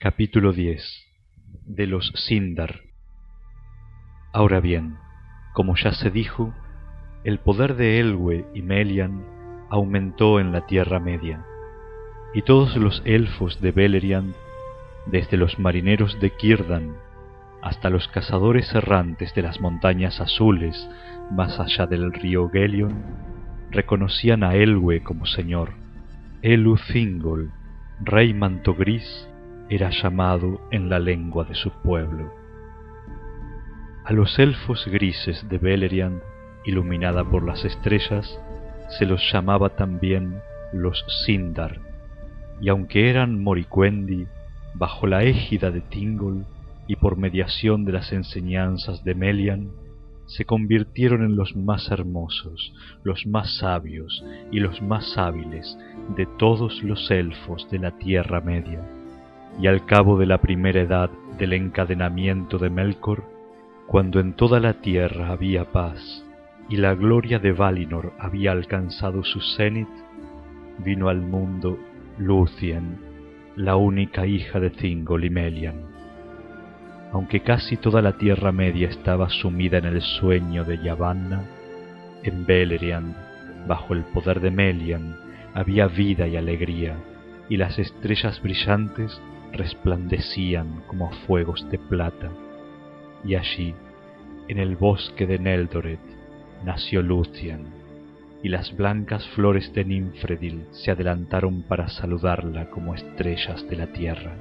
Capítulo 0.00 0.52
10 0.52 0.80
de 1.66 1.88
los 1.88 2.12
Sindar 2.14 2.82
Ahora 4.32 4.60
bien, 4.60 4.96
como 5.54 5.74
ya 5.74 5.90
se 5.90 6.12
dijo, 6.12 6.54
el 7.24 7.40
poder 7.40 7.74
de 7.74 7.98
Elwe 7.98 8.46
y 8.54 8.62
Melian 8.62 9.24
aumentó 9.70 10.38
en 10.38 10.52
la 10.52 10.66
Tierra 10.66 11.00
Media, 11.00 11.44
y 12.32 12.42
todos 12.42 12.76
los 12.76 13.02
elfos 13.06 13.60
de 13.60 13.72
Beleriand, 13.72 14.36
desde 15.06 15.36
los 15.36 15.58
marineros 15.58 16.20
de 16.20 16.30
Kirdan 16.30 16.94
hasta 17.60 17.90
los 17.90 18.06
cazadores 18.06 18.72
errantes 18.76 19.34
de 19.34 19.42
las 19.42 19.60
montañas 19.60 20.20
azules 20.20 20.88
más 21.32 21.58
allá 21.58 21.88
del 21.88 22.12
río 22.12 22.48
Gelion, 22.50 23.02
reconocían 23.72 24.44
a 24.44 24.54
Elwe 24.54 25.02
como 25.02 25.26
señor. 25.26 25.72
Elu 26.42 26.76
Thingol, 26.76 27.50
rey 28.00 28.32
manto 28.32 28.76
gris, 28.76 29.28
era 29.70 29.90
llamado 29.90 30.60
en 30.70 30.88
la 30.88 30.98
lengua 30.98 31.44
de 31.44 31.54
su 31.54 31.70
pueblo. 31.70 32.32
A 34.04 34.12
los 34.12 34.38
elfos 34.38 34.86
grises 34.86 35.46
de 35.48 35.58
Beleriand, 35.58 36.22
iluminada 36.64 37.24
por 37.24 37.44
las 37.44 37.64
estrellas, 37.64 38.40
se 38.98 39.04
los 39.04 39.20
llamaba 39.32 39.70
también 39.70 40.40
los 40.72 41.04
Sindar, 41.24 41.80
y 42.60 42.68
aunque 42.70 43.10
eran 43.10 43.42
moricuendi, 43.42 44.26
bajo 44.74 45.06
la 45.06 45.24
égida 45.24 45.70
de 45.70 45.80
Tingol 45.80 46.44
y 46.86 46.96
por 46.96 47.16
mediación 47.16 47.84
de 47.84 47.92
las 47.92 48.12
enseñanzas 48.12 49.04
de 49.04 49.14
Melian, 49.14 49.70
se 50.26 50.44
convirtieron 50.44 51.22
en 51.22 51.36
los 51.36 51.56
más 51.56 51.90
hermosos, 51.90 52.72
los 53.02 53.26
más 53.26 53.58
sabios 53.58 54.24
y 54.50 54.60
los 54.60 54.80
más 54.82 55.16
hábiles 55.16 55.78
de 56.16 56.26
todos 56.38 56.82
los 56.82 57.10
elfos 57.10 57.68
de 57.70 57.78
la 57.78 57.98
Tierra 57.98 58.40
Media. 58.40 58.97
Y 59.58 59.66
al 59.66 59.84
cabo 59.86 60.18
de 60.18 60.26
la 60.26 60.38
primera 60.38 60.80
edad 60.80 61.10
del 61.38 61.52
encadenamiento 61.52 62.58
de 62.58 62.70
Melkor, 62.70 63.24
cuando 63.86 64.20
en 64.20 64.34
toda 64.34 64.60
la 64.60 64.74
tierra 64.74 65.30
había 65.30 65.72
paz 65.72 66.24
y 66.68 66.76
la 66.76 66.94
gloria 66.94 67.38
de 67.38 67.52
Valinor 67.52 68.12
había 68.18 68.52
alcanzado 68.52 69.24
su 69.24 69.40
cenit, 69.40 69.88
vino 70.78 71.08
al 71.08 71.22
mundo 71.22 71.78
Lucien, 72.18 72.98
la 73.56 73.76
única 73.76 74.26
hija 74.26 74.60
de 74.60 74.70
Thingol 74.70 75.24
y 75.24 75.30
Melian. 75.30 75.76
Aunque 77.12 77.40
casi 77.40 77.78
toda 77.78 78.02
la 78.02 78.18
Tierra 78.18 78.52
Media 78.52 78.88
estaba 78.88 79.30
sumida 79.30 79.78
en 79.78 79.86
el 79.86 80.02
sueño 80.02 80.64
de 80.64 80.78
Yavanna, 80.78 81.42
en 82.22 82.44
Beleriand, 82.44 83.16
bajo 83.66 83.94
el 83.94 84.02
poder 84.04 84.40
de 84.40 84.50
Melian, 84.50 85.16
había 85.54 85.86
vida 85.86 86.28
y 86.28 86.36
alegría, 86.36 86.96
y 87.48 87.56
las 87.56 87.78
estrellas 87.78 88.42
brillantes 88.42 89.20
resplandecían 89.52 90.82
como 90.86 91.10
fuegos 91.26 91.68
de 91.70 91.78
plata 91.78 92.30
y 93.24 93.34
allí, 93.34 93.74
en 94.48 94.58
el 94.58 94.76
bosque 94.76 95.26
de 95.26 95.38
Neldoret, 95.38 96.00
nació 96.64 97.02
Luthien, 97.02 97.66
y 98.42 98.48
las 98.48 98.76
blancas 98.76 99.26
flores 99.30 99.72
de 99.74 99.84
Ninfredil 99.84 100.64
se 100.70 100.92
adelantaron 100.92 101.62
para 101.62 101.88
saludarla 101.88 102.70
como 102.70 102.94
estrellas 102.94 103.68
de 103.68 103.76
la 103.76 103.88
tierra. 103.88 104.32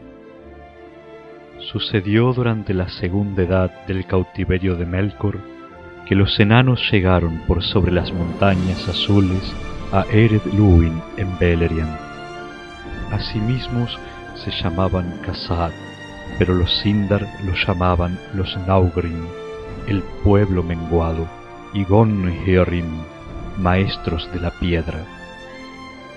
Sucedió 1.72 2.32
durante 2.34 2.74
la 2.74 2.88
segunda 2.90 3.44
edad 3.44 3.86
del 3.88 4.06
cautiverio 4.06 4.76
de 4.76 4.86
Melkor 4.86 5.40
que 6.06 6.16
los 6.16 6.40
enanos 6.40 6.80
llegaron 6.92 7.40
por 7.48 7.64
sobre 7.64 7.92
las 7.92 8.14
montañas 8.14 8.88
azules 8.88 9.54
a 9.92 10.06
Ered 10.12 10.46
Luin 10.54 11.02
en 11.18 11.38
Beleriand. 11.40 11.98
Asimismo 13.12 13.88
se 14.44 14.52
llamaban 14.52 15.20
Khazad, 15.22 15.72
pero 16.38 16.54
los 16.54 16.72
Sindar 16.80 17.28
los 17.46 17.66
llamaban 17.66 18.20
los 18.34 18.58
Naugrim, 18.68 19.26
el 19.88 20.02
pueblo 20.24 20.64
menguado, 20.64 21.28
y 21.74 21.84
Gonherim, 21.84 22.86
maestros 23.58 24.30
de 24.34 24.40
la 24.40 24.52
piedra. 24.52 25.06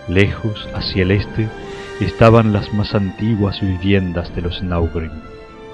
Lejos, 0.09 0.69
hacia 0.75 1.03
el 1.03 1.11
este, 1.11 1.49
estaban 2.01 2.53
las 2.53 2.73
más 2.75 2.95
antiguas 2.95 3.61
viviendas 3.61 4.35
de 4.35 4.43
los 4.43 4.63
Naugrim, 4.63 5.13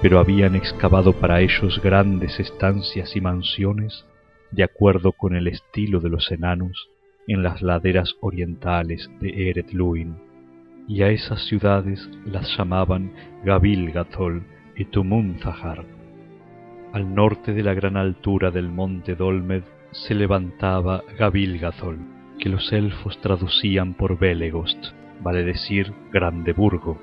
pero 0.03 0.19
habían 0.19 0.55
excavado 0.55 1.13
para 1.13 1.41
ellos 1.41 1.81
grandes 1.83 2.39
estancias 2.39 3.17
y 3.17 3.21
mansiones 3.21 4.05
de 4.51 4.63
acuerdo 4.63 5.13
con 5.13 5.35
el 5.35 5.49
estilo 5.49 6.01
de 6.01 6.11
los 6.11 6.31
enanos 6.31 6.89
en 7.27 7.43
las 7.43 7.63
laderas 7.63 8.15
orientales 8.21 9.11
de 9.21 9.51
Eret 9.51 9.73
Luin 9.73 10.26
y 10.89 11.03
a 11.03 11.11
esas 11.11 11.45
ciudades 11.47 12.09
las 12.25 12.57
llamaban 12.57 13.13
Gathol 13.45 14.45
y 14.77 14.85
Tumunzahar. 14.87 15.85
Al 16.93 17.15
norte 17.15 17.53
de 17.53 17.63
la 17.63 17.75
gran 17.75 17.97
altura 17.97 18.51
del 18.51 18.69
monte 18.69 19.15
Dolmed 19.15 19.65
se 19.91 20.15
levantaba 20.15 21.03
Gathol, 21.19 21.99
que 22.39 22.49
los 22.49 22.73
elfos 22.73 23.21
traducían 23.21 23.95
por 23.95 24.19
Belegost, 24.19 24.93
vale 25.23 25.43
decir 25.45 25.93
Grande 26.13 26.53
Burgo, 26.53 26.99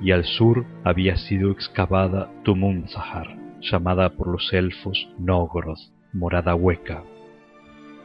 y 0.00 0.12
al 0.12 0.24
sur 0.24 0.64
había 0.84 1.16
sido 1.16 1.50
excavada 1.50 2.30
Tumunzahar, 2.44 3.36
llamada 3.60 4.10
por 4.10 4.28
los 4.28 4.52
elfos 4.52 5.08
Nogoroth, 5.18 5.92
morada 6.12 6.54
hueca. 6.54 7.02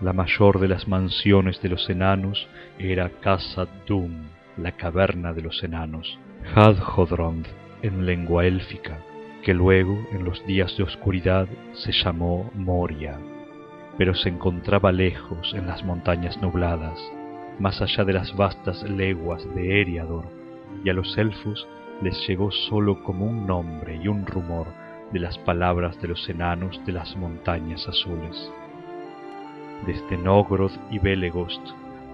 La 0.01 0.11
mayor 0.11 0.59
de 0.59 0.67
las 0.67 0.87
mansiones 0.89 1.61
de 1.61 1.69
los 1.69 1.89
enanos 1.89 2.49
era 2.77 3.09
Casa 3.21 3.65
Dum, 3.87 4.25
la 4.57 4.71
caverna 4.73 5.33
de 5.33 5.41
los 5.41 5.63
enanos, 5.63 6.17
Hadhodrond 6.55 7.47
en 7.81 8.05
lengua 8.05 8.45
élfica, 8.45 8.99
que 9.43 9.53
luego 9.53 10.07
en 10.11 10.23
los 10.23 10.45
días 10.45 10.75
de 10.77 10.83
oscuridad 10.83 11.47
se 11.73 11.91
llamó 11.91 12.49
Moria, 12.53 13.19
pero 13.97 14.15
se 14.15 14.29
encontraba 14.29 14.91
lejos 14.91 15.53
en 15.53 15.67
las 15.67 15.83
montañas 15.83 16.41
nubladas, 16.41 16.99
más 17.59 17.81
allá 17.81 18.03
de 18.03 18.13
las 18.13 18.35
vastas 18.35 18.83
leguas 18.83 19.45
de 19.55 19.81
Eriador, 19.81 20.25
y 20.83 20.89
a 20.89 20.93
los 20.93 21.17
elfos 21.17 21.67
les 22.01 22.27
llegó 22.27 22.51
sólo 22.51 23.03
como 23.03 23.25
un 23.25 23.47
nombre 23.47 23.99
y 24.01 24.07
un 24.07 24.25
rumor 24.25 24.67
de 25.11 25.19
las 25.19 25.37
palabras 25.39 26.01
de 26.01 26.09
los 26.09 26.27
enanos 26.27 26.81
de 26.85 26.91
las 26.91 27.15
montañas 27.15 27.87
azules. 27.87 28.51
Desde 29.85 30.17
Nogrod 30.17 30.71
y 30.89 30.99
Belegost 30.99 31.61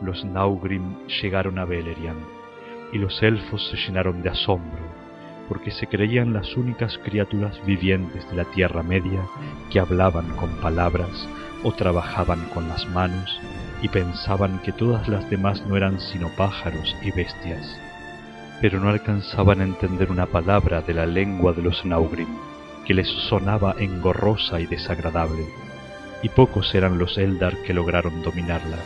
los 0.01 0.25
Naugrim 0.25 1.05
llegaron 1.21 1.59
a 1.59 1.65
Beleriand, 1.65 2.25
y 2.91 2.97
los 2.97 3.21
elfos 3.21 3.67
se 3.69 3.77
llenaron 3.77 4.21
de 4.21 4.29
asombro, 4.29 4.81
porque 5.47 5.71
se 5.71 5.87
creían 5.87 6.33
las 6.33 6.57
únicas 6.57 6.97
criaturas 6.97 7.59
vivientes 7.65 8.29
de 8.29 8.35
la 8.35 8.45
Tierra 8.45 8.83
Media 8.83 9.21
que 9.71 9.79
hablaban 9.79 10.27
con 10.37 10.49
palabras 10.61 11.27
o 11.63 11.71
trabajaban 11.71 12.45
con 12.53 12.67
las 12.67 12.87
manos 12.89 13.39
y 13.81 13.89
pensaban 13.89 14.59
que 14.59 14.71
todas 14.71 15.07
las 15.07 15.29
demás 15.29 15.65
no 15.67 15.77
eran 15.77 15.99
sino 15.99 16.29
pájaros 16.35 16.95
y 17.01 17.11
bestias, 17.11 17.79
pero 18.59 18.79
no 18.79 18.89
alcanzaban 18.89 19.61
a 19.61 19.65
entender 19.65 20.11
una 20.11 20.25
palabra 20.25 20.81
de 20.81 20.93
la 20.93 21.05
lengua 21.05 21.53
de 21.53 21.61
los 21.61 21.85
Naugrim, 21.85 22.29
que 22.85 22.93
les 22.93 23.07
sonaba 23.07 23.75
engorrosa 23.77 24.59
y 24.59 24.65
desagradable, 24.65 25.45
y 26.23 26.29
pocos 26.29 26.73
eran 26.75 26.97
los 26.97 27.17
Eldar 27.17 27.55
que 27.63 27.73
lograron 27.73 28.21
dominarla 28.23 28.77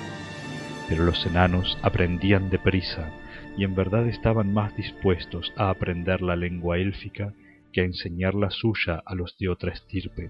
pero 0.87 1.03
los 1.03 1.25
enanos 1.25 1.77
aprendían 1.81 2.49
deprisa 2.49 3.11
y 3.57 3.63
en 3.63 3.75
verdad 3.75 4.07
estaban 4.07 4.53
más 4.53 4.75
dispuestos 4.75 5.53
a 5.55 5.69
aprender 5.69 6.21
la 6.21 6.35
lengua 6.35 6.77
élfica 6.77 7.33
que 7.71 7.81
a 7.81 7.85
enseñar 7.85 8.35
la 8.35 8.49
suya 8.51 9.01
a 9.05 9.15
los 9.15 9.37
de 9.37 9.49
otra 9.49 9.71
estirpe. 9.71 10.29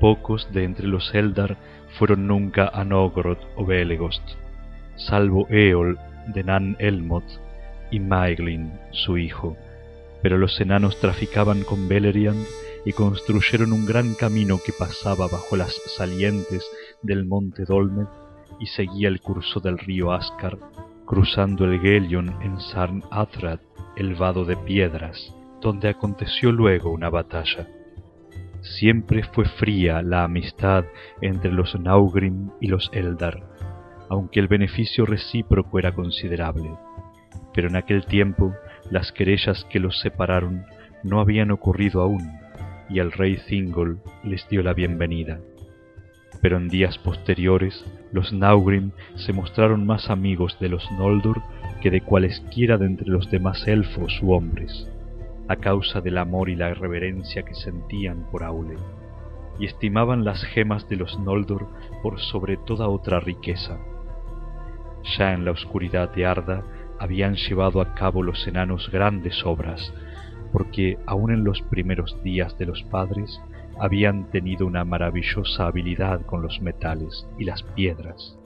Pocos 0.00 0.52
de 0.52 0.64
entre 0.64 0.88
los 0.88 1.14
Eldar 1.14 1.56
fueron 1.98 2.26
nunca 2.26 2.68
a 2.68 2.84
Nogrod 2.84 3.38
o 3.56 3.64
Belegost, 3.64 4.22
salvo 4.96 5.46
Eol 5.48 5.98
de 6.34 6.44
Nan 6.44 6.76
Elmoth 6.78 7.40
y 7.90 8.00
Maeglin, 8.00 8.72
su 8.90 9.18
hijo, 9.18 9.56
pero 10.22 10.38
los 10.38 10.60
enanos 10.60 10.98
traficaban 11.00 11.62
con 11.62 11.88
Beleriand 11.88 12.44
y 12.84 12.92
construyeron 12.92 13.72
un 13.72 13.86
gran 13.86 14.14
camino 14.14 14.58
que 14.64 14.72
pasaba 14.72 15.28
bajo 15.28 15.56
las 15.56 15.72
salientes 15.96 16.64
del 17.02 17.24
monte 17.24 17.64
Dolmed 17.64 18.06
y 18.62 18.66
seguía 18.66 19.08
el 19.08 19.20
curso 19.20 19.58
del 19.58 19.76
río 19.76 20.12
Ascar, 20.12 20.56
cruzando 21.04 21.64
el 21.64 21.80
Gelion 21.80 22.40
en 22.42 22.60
Sarn 22.60 23.02
Athrad, 23.10 23.58
el 23.96 24.14
vado 24.14 24.44
de 24.44 24.56
piedras, 24.56 25.34
donde 25.60 25.88
aconteció 25.88 26.52
luego 26.52 26.90
una 26.90 27.10
batalla. 27.10 27.66
Siempre 28.60 29.24
fue 29.24 29.46
fría 29.46 30.00
la 30.00 30.22
amistad 30.22 30.84
entre 31.20 31.50
los 31.50 31.74
Naugrim 31.74 32.50
y 32.60 32.68
los 32.68 32.88
Eldar, 32.92 33.42
aunque 34.08 34.38
el 34.38 34.46
beneficio 34.46 35.06
recíproco 35.06 35.80
era 35.80 35.92
considerable. 35.92 36.70
Pero 37.52 37.66
en 37.68 37.74
aquel 37.74 38.06
tiempo 38.06 38.54
las 38.92 39.10
querellas 39.10 39.64
que 39.70 39.80
los 39.80 39.98
separaron 39.98 40.66
no 41.02 41.18
habían 41.18 41.50
ocurrido 41.50 42.00
aún, 42.00 42.30
y 42.88 43.00
el 43.00 43.10
rey 43.10 43.38
Thingol 43.48 44.00
les 44.22 44.48
dio 44.48 44.62
la 44.62 44.72
bienvenida 44.72 45.40
pero 46.42 46.56
en 46.56 46.68
días 46.68 46.98
posteriores 46.98 47.84
los 48.12 48.32
Naugrim 48.32 48.90
se 49.14 49.32
mostraron 49.32 49.86
más 49.86 50.10
amigos 50.10 50.58
de 50.60 50.68
los 50.68 50.90
Noldor 50.90 51.40
que 51.80 51.90
de 51.90 52.00
cualesquiera 52.00 52.76
de 52.76 52.86
entre 52.86 53.06
los 53.06 53.30
demás 53.30 53.66
elfos 53.68 54.20
u 54.20 54.32
hombres, 54.32 54.90
a 55.48 55.56
causa 55.56 56.00
del 56.00 56.18
amor 56.18 56.50
y 56.50 56.56
la 56.56 56.74
reverencia 56.74 57.44
que 57.44 57.54
sentían 57.54 58.26
por 58.30 58.42
Aule, 58.42 58.76
y 59.60 59.66
estimaban 59.66 60.24
las 60.24 60.42
gemas 60.42 60.88
de 60.88 60.96
los 60.96 61.18
Noldor 61.20 61.68
por 62.02 62.20
sobre 62.20 62.56
toda 62.56 62.88
otra 62.88 63.20
riqueza. 63.20 63.78
Ya 65.16 65.34
en 65.34 65.44
la 65.44 65.52
oscuridad 65.52 66.12
de 66.12 66.26
Arda 66.26 66.64
habían 66.98 67.36
llevado 67.36 67.80
a 67.80 67.94
cabo 67.94 68.22
los 68.24 68.46
enanos 68.48 68.90
grandes 68.90 69.46
obras, 69.46 69.94
porque 70.52 70.98
aun 71.06 71.32
en 71.32 71.44
los 71.44 71.62
primeros 71.62 72.20
días 72.24 72.58
de 72.58 72.66
los 72.66 72.82
padres 72.84 73.40
habían 73.82 74.30
tenido 74.30 74.64
una 74.64 74.84
maravillosa 74.84 75.66
habilidad 75.66 76.24
con 76.24 76.40
los 76.40 76.62
metales 76.62 77.26
y 77.36 77.42
las 77.42 77.64
piedras, 77.64 78.38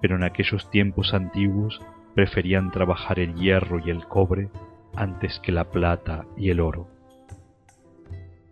pero 0.00 0.16
en 0.16 0.22
aquellos 0.22 0.70
tiempos 0.70 1.12
antiguos 1.12 1.82
preferían 2.14 2.70
trabajar 2.70 3.18
el 3.18 3.34
hierro 3.34 3.78
y 3.78 3.90
el 3.90 4.06
cobre 4.06 4.48
antes 4.96 5.38
que 5.40 5.52
la 5.52 5.64
plata 5.64 6.24
y 6.34 6.48
el 6.48 6.60
oro. 6.60 6.88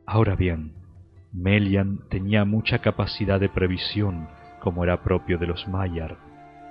Ahora 0.05 0.37
bien, 0.37 0.75
Melian 1.33 2.01
tenía 2.11 2.45
mucha 2.45 2.81
capacidad 2.81 3.41
de 3.41 3.49
previsión, 3.49 4.29
como 4.61 4.85
era 4.85 5.03
propio 5.03 5.39
de 5.39 5.47
los 5.47 5.67
Maiar, 5.67 6.19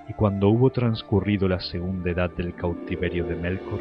y 0.07 0.13
cuando 0.13 0.49
hubo 0.49 0.69
transcurrido 0.69 1.47
la 1.47 1.61
segunda 1.61 2.11
edad 2.11 2.29
del 2.29 2.53
cautiverio 2.53 3.25
de 3.25 3.35
Melkor, 3.35 3.79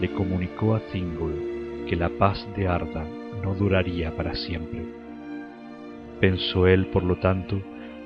le 0.00 0.12
comunicó 0.12 0.76
a 0.76 0.80
Thingol 0.92 1.84
que 1.88 1.96
la 1.96 2.10
paz 2.10 2.46
de 2.54 2.68
Arda 2.68 3.04
no 3.42 3.56
duraría 3.56 4.14
para 4.14 4.36
siempre. 4.36 4.99
Pensó 6.20 6.66
él, 6.66 6.86
por 6.86 7.02
lo 7.02 7.16
tanto, 7.16 7.60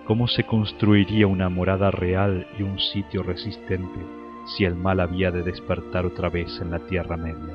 cómo 0.06 0.28
se 0.28 0.44
construiría 0.44 1.26
una 1.26 1.48
morada 1.48 1.90
real 1.90 2.46
y 2.58 2.62
un 2.62 2.78
sitio 2.78 3.22
resistente 3.22 4.00
si 4.46 4.64
el 4.64 4.74
mal 4.74 5.00
había 5.00 5.30
de 5.30 5.42
despertar 5.42 6.06
otra 6.06 6.28
vez 6.28 6.60
en 6.60 6.70
la 6.70 6.80
Tierra 6.80 7.16
Media, 7.16 7.54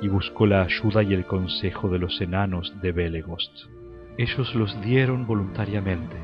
y 0.00 0.08
buscó 0.08 0.46
la 0.46 0.62
ayuda 0.62 1.02
y 1.02 1.14
el 1.14 1.26
consejo 1.26 1.88
de 1.88 1.98
los 1.98 2.20
enanos 2.20 2.74
de 2.80 2.92
Belegost. 2.92 3.52
Ellos 4.16 4.54
los 4.54 4.80
dieron 4.82 5.26
voluntariamente, 5.26 6.16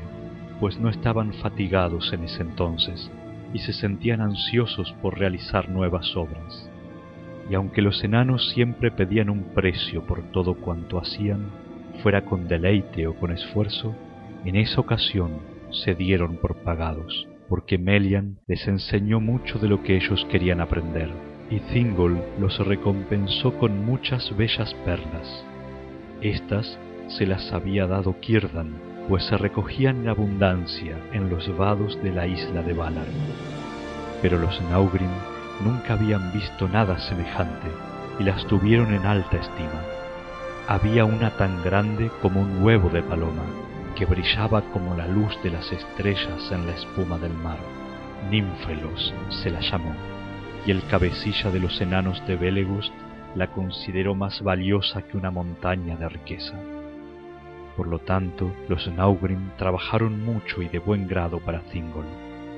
pues 0.59 0.79
no 0.79 0.89
estaban 0.89 1.33
fatigados 1.33 2.13
en 2.13 2.23
ese 2.23 2.41
entonces 2.41 3.11
y 3.53 3.59
se 3.59 3.73
sentían 3.73 4.21
ansiosos 4.21 4.93
por 5.01 5.19
realizar 5.19 5.69
nuevas 5.69 6.15
obras. 6.15 6.69
Y 7.49 7.55
aunque 7.55 7.81
los 7.81 8.03
enanos 8.03 8.49
siempre 8.51 8.91
pedían 8.91 9.29
un 9.29 9.53
precio 9.53 10.03
por 10.03 10.21
todo 10.31 10.55
cuanto 10.55 10.99
hacían, 10.99 11.49
fuera 12.01 12.25
con 12.25 12.47
deleite 12.47 13.07
o 13.07 13.15
con 13.15 13.31
esfuerzo, 13.31 13.95
en 14.45 14.55
esa 14.55 14.81
ocasión 14.81 15.39
se 15.71 15.95
dieron 15.95 16.37
por 16.37 16.55
pagados 16.57 17.27
porque 17.51 17.77
Melian 17.77 18.37
les 18.47 18.65
enseñó 18.65 19.19
mucho 19.19 19.59
de 19.59 19.67
lo 19.67 19.83
que 19.83 19.97
ellos 19.97 20.25
querían 20.31 20.61
aprender, 20.61 21.09
y 21.49 21.59
Thingol 21.59 22.17
los 22.39 22.57
recompensó 22.65 23.59
con 23.59 23.85
muchas 23.85 24.33
bellas 24.37 24.73
perlas. 24.85 25.43
Estas 26.21 26.79
se 27.09 27.27
las 27.27 27.51
había 27.51 27.87
dado 27.87 28.17
Kirdan, 28.21 28.71
pues 29.09 29.25
se 29.25 29.37
recogían 29.37 29.97
en 30.03 30.07
abundancia 30.07 30.95
en 31.11 31.29
los 31.29 31.53
vados 31.57 32.01
de 32.01 32.13
la 32.13 32.25
isla 32.25 32.61
de 32.61 32.71
Valar. 32.71 33.07
Pero 34.21 34.39
los 34.39 34.61
Naugrim 34.69 35.11
nunca 35.61 35.95
habían 35.95 36.31
visto 36.31 36.69
nada 36.69 36.99
semejante 36.99 37.67
y 38.17 38.23
las 38.23 38.47
tuvieron 38.47 38.93
en 38.93 39.05
alta 39.05 39.35
estima. 39.35 40.00
Había 40.71 41.03
una 41.03 41.31
tan 41.31 41.61
grande 41.65 42.09
como 42.21 42.39
un 42.39 42.63
huevo 42.63 42.87
de 42.87 43.03
paloma, 43.03 43.43
que 43.93 44.05
brillaba 44.05 44.61
como 44.71 44.95
la 44.95 45.05
luz 45.05 45.37
de 45.43 45.49
las 45.49 45.69
estrellas 45.69 46.49
en 46.49 46.65
la 46.65 46.71
espuma 46.71 47.17
del 47.17 47.33
mar. 47.33 47.57
Ninfelos 48.29 49.13
se 49.27 49.49
la 49.49 49.59
llamó, 49.59 49.93
y 50.65 50.71
el 50.71 50.81
cabecilla 50.83 51.51
de 51.51 51.59
los 51.59 51.81
enanos 51.81 52.25
de 52.25 52.37
Belegust 52.37 52.93
la 53.35 53.47
consideró 53.47 54.15
más 54.15 54.41
valiosa 54.43 55.01
que 55.01 55.17
una 55.17 55.29
montaña 55.29 55.97
de 55.97 56.07
riqueza. 56.07 56.57
Por 57.75 57.87
lo 57.87 57.99
tanto, 57.99 58.49
los 58.69 58.87
Naugrim 58.87 59.49
trabajaron 59.57 60.23
mucho 60.23 60.61
y 60.61 60.69
de 60.69 60.79
buen 60.79 61.05
grado 61.05 61.41
para 61.41 61.59
Thingol, 61.63 62.05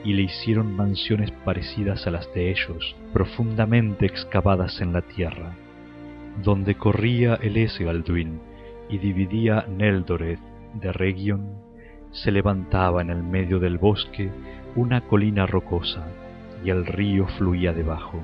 y 0.03 0.13
le 0.13 0.21
hicieron 0.21 0.75
mansiones 0.75 1.31
parecidas 1.31 2.05
a 2.05 2.11
las 2.11 2.31
de 2.35 2.51
ellos, 2.51 2.95
profundamente 3.11 4.05
excavadas 4.05 4.81
en 4.81 4.93
la 4.93 5.01
tierra, 5.01 5.55
donde 6.41 6.75
corría 6.75 7.35
el 7.35 7.57
Esgalduin 7.57 8.39
y 8.89 8.97
dividía 8.97 9.65
Neldoreth 9.67 10.39
de 10.73 10.91
Region, 10.91 11.63
se 12.11 12.31
levantaba 12.31 13.01
en 13.01 13.09
el 13.09 13.23
medio 13.23 13.59
del 13.59 13.77
bosque 13.77 14.31
una 14.75 15.01
colina 15.01 15.45
rocosa 15.45 16.07
y 16.63 16.69
el 16.69 16.85
río 16.85 17.27
fluía 17.27 17.73
debajo. 17.73 18.23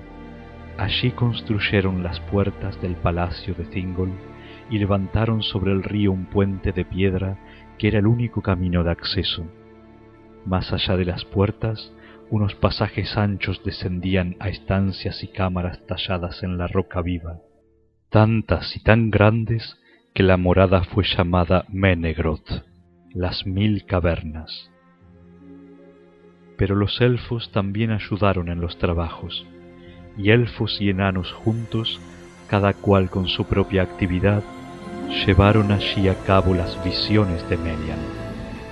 Allí 0.78 1.12
construyeron 1.12 2.04
las 2.04 2.20
puertas 2.22 2.80
del 2.82 2.96
palacio 2.96 3.54
de 3.54 3.66
Thingol 3.66 4.12
y 4.70 4.78
levantaron 4.78 5.42
sobre 5.44 5.72
el 5.72 5.84
río 5.84 6.12
un 6.12 6.26
puente 6.26 6.72
de 6.72 6.86
piedra 6.86 7.38
que 7.78 7.88
era 7.88 8.00
el 8.00 8.08
único 8.08 8.42
camino 8.42 8.84
de 8.84 8.92
acceso. 8.92 9.46
Más 10.46 10.72
allá 10.72 10.96
de 10.96 11.06
las 11.06 11.26
puertas, 11.26 11.92
unos 12.30 12.56
pasajes 12.56 13.18
anchos 13.18 13.62
descendían 13.64 14.36
a 14.40 14.50
estancias 14.50 15.24
y 15.24 15.28
cámaras 15.28 15.86
talladas 15.88 16.44
en 16.44 16.58
la 16.58 16.68
roca 16.68 17.02
viva, 17.02 17.40
tantas 18.10 18.76
y 18.76 18.80
tan 18.80 19.12
grandes 19.12 19.78
que 20.14 20.24
la 20.24 20.38
morada 20.38 20.84
fue 20.84 21.04
llamada 21.06 21.66
Menegroth, 21.70 22.64
las 23.14 23.46
mil 23.46 23.86
cavernas. 23.86 24.72
Pero 26.58 26.76
los 26.76 27.00
elfos 27.02 27.52
también 27.52 27.92
ayudaron 27.92 28.50
en 28.50 28.62
los 28.62 28.78
trabajos, 28.80 29.46
y 30.18 30.32
elfos 30.32 30.82
y 30.82 30.90
enanos 30.90 31.32
juntos, 31.32 32.02
cada 32.50 32.74
cual 32.74 33.10
con 33.10 33.28
su 33.28 33.46
propia 33.46 33.84
actividad, 33.84 34.44
llevaron 35.26 35.72
allí 35.72 36.08
a 36.08 36.16
cabo 36.26 36.56
las 36.56 36.84
visiones 36.84 37.48
de 37.48 37.58
Melian, 37.58 38.00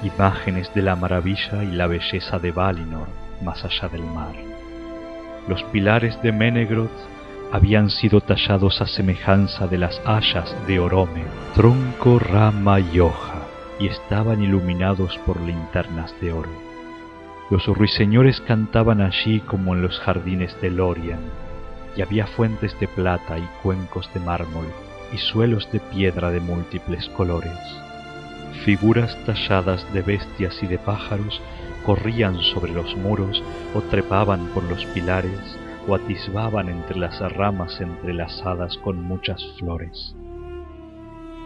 imágenes 0.04 0.74
de 0.74 0.82
la 0.82 0.96
maravilla 0.96 1.64
y 1.64 1.72
la 1.72 1.88
belleza 1.88 2.40
de 2.40 2.52
Valinor 2.52 3.08
más 3.44 3.64
allá 3.64 3.88
del 3.88 4.04
mar. 4.04 4.36
Los 5.48 5.64
pilares 5.66 6.20
de 6.24 6.32
Menegroth 6.32 7.17
habían 7.52 7.90
sido 7.90 8.22
tallados 8.22 8.82
a 8.82 8.88
semejanza 8.88 9.68
de 9.68 9.78
las 9.78 10.02
hayas 10.06 10.54
de 10.68 10.80
Orome, 10.80 11.24
tronco, 11.56 12.20
rama 12.20 12.80
y 12.80 13.00
hoja, 13.00 13.48
y 13.80 13.88
estaban 13.88 14.44
iluminados 14.44 15.18
por 15.26 15.40
linternas 15.40 16.14
de 16.20 16.34
oro. 16.34 16.50
Los 17.50 17.66
ruiseñores 17.68 18.42
cantaban 18.42 19.02
allí 19.02 19.40
como 19.40 19.74
en 19.74 19.82
los 19.82 20.00
jardines 20.00 20.60
de 20.62 20.70
Lorien, 20.72 21.20
y 21.96 22.02
había 22.02 22.28
fuentes 22.28 22.78
de 22.80 22.88
plata 22.88 23.38
y 23.40 23.48
cuencos 23.64 24.10
de 24.14 24.20
mármol, 24.20 24.68
y 25.14 25.18
suelos 25.18 25.72
de 25.72 25.80
piedra 25.80 26.32
de 26.32 26.42
múltiples 26.42 27.08
colores. 27.10 27.58
Figuras 28.66 29.18
talladas 29.26 29.92
de 29.94 30.02
bestias 30.02 30.62
y 30.62 30.68
de 30.68 30.78
pájaros 30.78 31.42
corrían 31.86 32.42
sobre 32.42 32.74
los 32.74 32.98
muros 32.98 33.42
o 33.74 33.82
trepaban 33.82 34.48
por 34.48 34.64
los 34.66 34.86
pilares, 34.88 35.58
atisbaban 35.96 36.70
entre 36.70 36.98
las 36.98 37.20
ramas 37.34 37.80
entrelazadas 37.82 38.78
con 38.80 39.02
muchas 39.02 39.44
flores. 39.60 40.16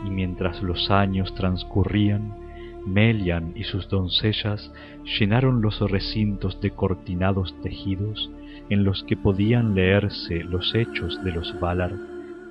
Y 0.05 0.09
mientras 0.09 0.61
los 0.61 0.89
años 0.89 1.33
transcurrían, 1.35 2.41
Melian 2.85 3.53
y 3.55 3.63
sus 3.63 3.87
doncellas 3.89 4.71
llenaron 5.19 5.61
los 5.61 5.79
recintos 5.79 6.59
de 6.61 6.71
cortinados 6.71 7.53
tejidos 7.61 8.31
en 8.69 8.83
los 8.83 9.03
que 9.03 9.15
podían 9.15 9.75
leerse 9.75 10.43
los 10.43 10.73
hechos 10.73 11.23
de 11.23 11.31
los 11.31 11.59
Valar 11.59 11.93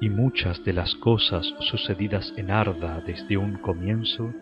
y 0.00 0.08
muchas 0.08 0.64
de 0.64 0.72
las 0.72 0.94
cosas 0.94 1.52
sucedidas 1.58 2.32
en 2.36 2.50
Arda 2.50 3.02
desde 3.04 3.36
un 3.36 3.58
comienzo 3.58 4.32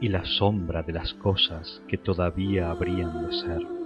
y 0.00 0.08
la 0.08 0.24
sombra 0.24 0.82
de 0.82 0.92
las 0.94 1.12
cosas 1.14 1.82
que 1.88 1.98
todavía 1.98 2.70
habrían 2.70 3.26
de 3.26 3.32
ser. 3.34 3.83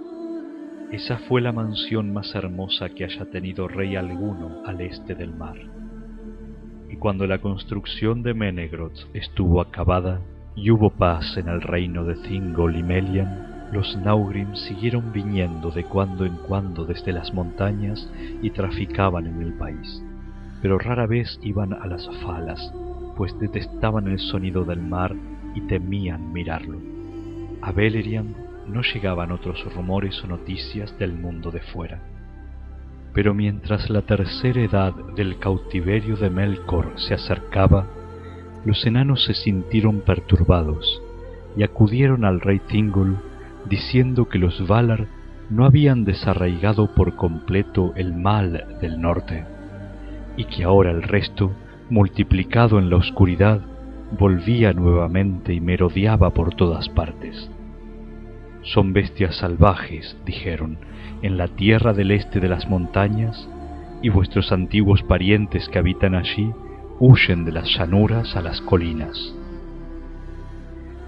Esa 0.91 1.19
fue 1.19 1.39
la 1.39 1.51
mansión 1.51 2.11
más 2.11 2.33
hermosa 2.33 2.89
que 2.89 3.05
haya 3.05 3.25
tenido 3.25 3.67
rey 3.67 3.95
alguno 3.95 4.63
al 4.65 4.81
este 4.81 5.13
del 5.13 5.35
mar. 5.35 5.55
Y 6.89 6.95
cuando 6.95 7.27
la 7.27 7.37
construcción 7.37 8.23
de 8.23 8.33
Menegroth 8.33 9.05
estuvo 9.13 9.61
acabada 9.61 10.19
y 10.55 10.71
hubo 10.71 10.89
paz 10.89 11.37
en 11.37 11.47
el 11.47 11.61
reino 11.61 12.05
de 12.05 12.15
Thingol 12.15 12.75
y 12.75 12.81
Melian, 12.81 13.69
los 13.71 13.95
Naugrim 13.97 14.55
siguieron 14.55 15.13
viniendo 15.13 15.69
de 15.69 15.83
cuando 15.83 16.25
en 16.25 16.35
cuando 16.37 16.85
desde 16.85 17.13
las 17.13 17.35
montañas 17.35 18.11
y 18.41 18.49
traficaban 18.49 19.27
en 19.27 19.43
el 19.43 19.53
país, 19.53 20.03
pero 20.59 20.79
rara 20.79 21.05
vez 21.05 21.39
iban 21.43 21.71
a 21.73 21.85
las 21.85 22.09
falas, 22.23 22.73
pues 23.15 23.37
detestaban 23.37 24.07
el 24.07 24.17
sonido 24.17 24.65
del 24.65 24.81
mar 24.81 25.15
y 25.53 25.61
temían 25.61 26.33
mirarlo. 26.33 26.79
A 27.61 27.71
Beleriand 27.71 28.48
no 28.69 28.81
llegaban 28.81 29.31
otros 29.31 29.63
rumores 29.73 30.23
o 30.23 30.27
noticias 30.27 30.97
del 30.97 31.13
mundo 31.13 31.51
de 31.51 31.61
fuera. 31.61 31.99
Pero 33.13 33.33
mientras 33.33 33.89
la 33.89 34.03
tercera 34.03 34.61
edad 34.61 34.93
del 35.15 35.39
cautiverio 35.39 36.15
de 36.15 36.29
Melkor 36.29 36.93
se 36.95 37.13
acercaba, 37.13 37.87
los 38.65 38.85
enanos 38.85 39.25
se 39.25 39.33
sintieron 39.33 40.01
perturbados 40.01 41.01
y 41.57 41.63
acudieron 41.63 42.25
al 42.25 42.39
rey 42.41 42.59
Thingol 42.59 43.17
diciendo 43.67 44.29
que 44.29 44.37
los 44.37 44.67
Valar 44.67 45.07
no 45.49 45.65
habían 45.65 46.05
desarraigado 46.05 46.93
por 46.93 47.15
completo 47.15 47.93
el 47.95 48.13
mal 48.13 48.77
del 48.79 49.01
norte 49.01 49.45
y 50.37 50.45
que 50.45 50.63
ahora 50.63 50.91
el 50.91 51.01
resto 51.01 51.51
multiplicado 51.89 52.79
en 52.79 52.89
la 52.89 52.97
oscuridad, 52.97 53.61
volvía 54.17 54.73
nuevamente 54.73 55.53
y 55.53 55.59
merodeaba 55.59 56.31
por 56.31 56.53
todas 56.55 56.87
partes. 56.89 57.49
Son 58.61 58.91
bestias 58.91 59.37
salvajes, 59.37 60.17
dijeron, 60.25 60.77
en 61.21 61.37
la 61.37 61.47
tierra 61.47 61.93
del 61.93 62.11
este 62.11 62.39
de 62.39 62.49
las 62.49 62.69
montañas, 62.69 63.47
y 64.01 64.09
vuestros 64.09 64.51
antiguos 64.51 65.03
parientes 65.03 65.67
que 65.69 65.79
habitan 65.79 66.15
allí 66.15 66.51
huyen 66.99 67.45
de 67.45 67.51
las 67.51 67.69
llanuras 67.77 68.35
a 68.35 68.41
las 68.41 68.61
colinas. 68.61 69.33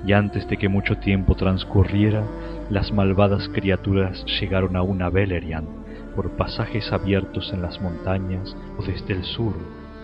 Y 0.05 0.13
antes 0.13 0.48
de 0.48 0.58
que 0.58 0.70
mucho 0.70 0.98
tiempo 0.98 1.36
transcurriera, 1.36 2.24
las 2.70 2.91
malvadas 2.91 3.50
criaturas 3.50 4.25
llegaron 4.39 4.75
a 4.75 4.81
una 4.81 5.10
Beleriand 5.10 5.67
por 6.15 6.31
pasajes 6.31 6.91
abiertos 6.91 7.51
en 7.53 7.62
las 7.62 7.79
montañas 7.81 8.55
o 8.77 8.84
desde 8.84 9.13
el 9.13 9.24
sur 9.24 9.53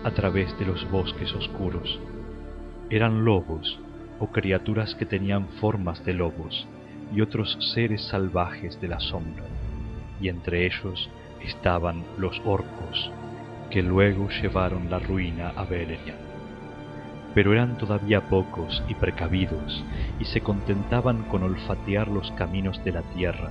a 0.04 0.10
través 0.10 0.56
de 0.58 0.66
los 0.66 0.88
bosques 0.90 1.34
oscuros. 1.34 1.98
Eran 2.90 3.24
lobos 3.24 3.80
o 4.20 4.28
criaturas 4.28 4.94
que 4.94 5.06
tenían 5.06 5.48
formas 5.60 6.04
de 6.04 6.14
lobos 6.14 6.66
y 7.14 7.20
otros 7.20 7.56
seres 7.74 8.02
salvajes 8.08 8.80
de 8.80 8.88
la 8.88 9.00
sombra, 9.00 9.44
y 10.20 10.28
entre 10.28 10.66
ellos 10.66 11.08
estaban 11.44 12.04
los 12.18 12.40
orcos, 12.44 13.10
que 13.70 13.82
luego 13.82 14.28
llevaron 14.42 14.90
la 14.90 14.98
ruina 14.98 15.52
a 15.56 15.64
Beleriand. 15.64 16.28
Pero 17.34 17.52
eran 17.52 17.76
todavía 17.78 18.28
pocos 18.28 18.82
y 18.88 18.94
precavidos, 18.94 19.84
y 20.18 20.24
se 20.24 20.40
contentaban 20.40 21.24
con 21.24 21.42
olfatear 21.42 22.08
los 22.08 22.30
caminos 22.32 22.82
de 22.84 22.92
la 22.92 23.02
tierra, 23.02 23.50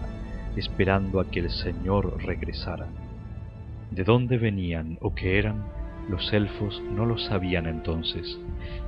esperando 0.56 1.20
a 1.20 1.30
que 1.30 1.40
el 1.40 1.50
Señor 1.52 2.24
regresara. 2.24 2.88
De 3.92 4.04
dónde 4.04 4.38
venían 4.38 4.98
o 5.02 5.14
qué 5.14 5.38
eran, 5.38 5.64
los 6.10 6.34
elfos 6.34 6.82
no 6.92 7.06
lo 7.06 7.18
sabían 7.18 7.68
entonces, 7.68 8.38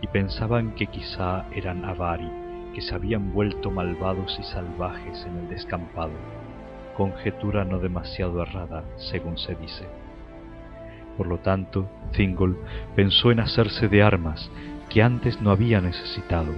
y 0.02 0.08
pensaban 0.08 0.74
que 0.76 0.88
quizá 0.88 1.46
eran 1.54 1.86
Avari, 1.86 2.49
que 2.74 2.82
se 2.82 2.96
habían 2.96 3.34
vuelto 3.34 3.72
malvados 3.72 4.38
y 4.40 4.44
salvajes 4.44 5.26
en 5.26 5.38
el 5.38 5.50
descampado, 5.50 6.14
conjetura 6.96 7.66
no 7.66 7.80
demasiado 7.80 8.42
errada, 8.42 8.84
según 8.98 9.38
se 9.38 9.56
dice. 9.56 9.86
Por 11.18 11.28
lo 11.28 11.40
tanto, 11.40 11.90
Thingol 12.12 12.58
pensó 12.96 13.32
en 13.32 13.40
hacerse 13.40 13.88
de 13.88 14.04
armas 14.04 14.50
que 14.90 15.04
antes 15.04 15.42
no 15.42 15.52
había 15.52 15.82
necesitado, 15.82 16.54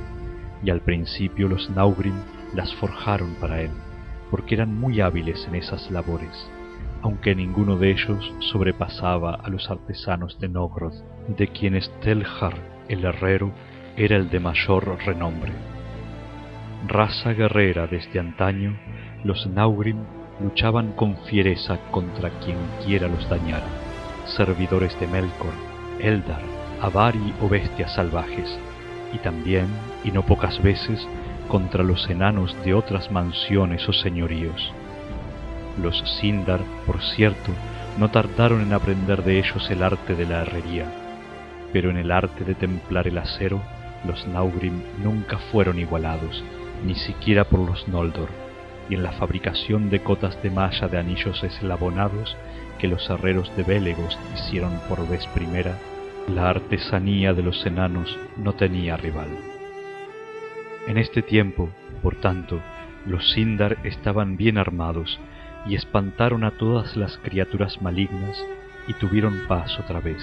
y 0.64 0.70
al 0.70 0.82
principio 0.82 1.48
los 1.48 1.70
Naugrim 1.70 2.16
las 2.54 2.74
forjaron 2.76 3.36
para 3.36 3.62
él, 3.62 3.72
porque 4.30 4.56
eran 4.56 4.78
muy 4.78 5.02
hábiles 5.02 5.48
en 5.48 5.56
esas 5.56 5.90
labores 5.92 6.50
aunque 7.02 7.36
ninguno 7.36 7.78
de 7.78 7.92
ellos 7.92 8.34
sobrepasaba 8.40 9.36
a 9.36 9.50
los 9.50 9.70
artesanos 9.70 10.40
de 10.40 10.50
Nogrod, 10.50 10.94
de 11.28 11.48
quienes 11.48 11.92
Telhar, 12.02 12.54
el 12.88 13.06
herrero, 13.06 13.52
era 13.98 14.18
el 14.18 14.30
de 14.30 14.40
mayor 14.40 14.98
renombre. 15.06 15.52
Raza 16.88 17.34
guerrera 17.34 17.86
desde 17.86 18.20
antaño, 18.20 18.76
los 19.24 19.46
Naugrim 19.46 20.00
luchaban 20.42 20.94
con 20.94 21.16
fiereza 21.26 21.78
contra 21.92 22.32
quien 22.40 22.58
quiera 22.84 23.08
los 23.08 23.30
dañara, 23.30 23.68
servidores 24.26 25.00
de 25.00 25.06
Melkor, 25.06 25.54
Eldar, 26.00 26.42
Avari 26.82 27.34
o 27.40 27.48
bestias 27.48 27.94
salvajes, 27.94 28.58
y 29.14 29.20
también, 29.20 29.68
y 30.04 30.10
no 30.10 30.24
pocas 30.26 30.60
veces, 30.64 31.08
contra 31.48 31.84
los 31.84 32.10
enanos 32.10 32.58
de 32.66 32.74
otras 32.74 33.12
mansiones 33.12 33.88
o 33.88 33.94
señoríos. 33.94 34.74
Los 35.80 36.00
Sindar, 36.20 36.62
por 36.88 37.00
cierto, 37.04 37.52
no 38.00 38.10
tardaron 38.10 38.62
en 38.62 38.74
aprender 38.74 39.24
de 39.24 39.38
ellos 39.38 39.70
el 39.70 39.84
arte 39.84 40.16
de 40.16 40.26
la 40.26 40.42
herrería, 40.42 40.92
pero 41.72 41.92
en 41.92 41.98
el 41.98 42.12
arte 42.12 42.44
de 42.44 42.56
templar 42.56 43.08
el 43.08 43.20
acero, 43.20 43.62
los 44.04 44.28
Naugrim 44.28 44.82
nunca 45.04 45.38
fueron 45.38 45.78
igualados, 45.78 46.44
ni 46.86 46.96
siquiera 46.96 47.46
por 47.46 47.60
los 47.60 47.88
Noldor, 47.88 48.30
y 48.90 48.96
en 48.96 49.04
la 49.04 49.12
fabricación 49.12 49.90
de 49.90 50.02
cotas 50.02 50.42
de 50.44 50.50
malla 50.50 50.88
de 50.88 50.98
anillos 50.98 51.44
eslabonados 51.44 52.36
que 52.80 52.88
los 52.88 53.10
herreros 53.10 53.56
de 53.56 53.64
Bélegos 53.64 54.18
hicieron 54.36 54.80
por 54.90 55.08
vez 55.08 55.26
primera, 55.28 55.78
la 56.28 56.50
artesanía 56.50 57.34
de 57.34 57.44
los 57.44 57.66
enanos 57.66 58.18
no 58.38 58.54
tenía 58.54 58.98
rival. 58.98 59.30
En 60.88 60.98
este 60.98 61.22
tiempo, 61.22 61.70
por 62.02 62.16
tanto, 62.16 62.60
los 63.06 63.32
Sindar 63.32 63.78
estaban 63.84 64.36
bien 64.36 64.58
armados 64.58 65.20
y 65.68 65.76
espantaron 65.76 66.44
a 66.44 66.52
todas 66.52 66.96
las 66.98 67.18
criaturas 67.20 67.82
malignas 67.82 68.44
y 68.88 68.94
tuvieron 68.94 69.42
paz 69.48 69.80
otra 69.80 70.00
vez. 70.00 70.22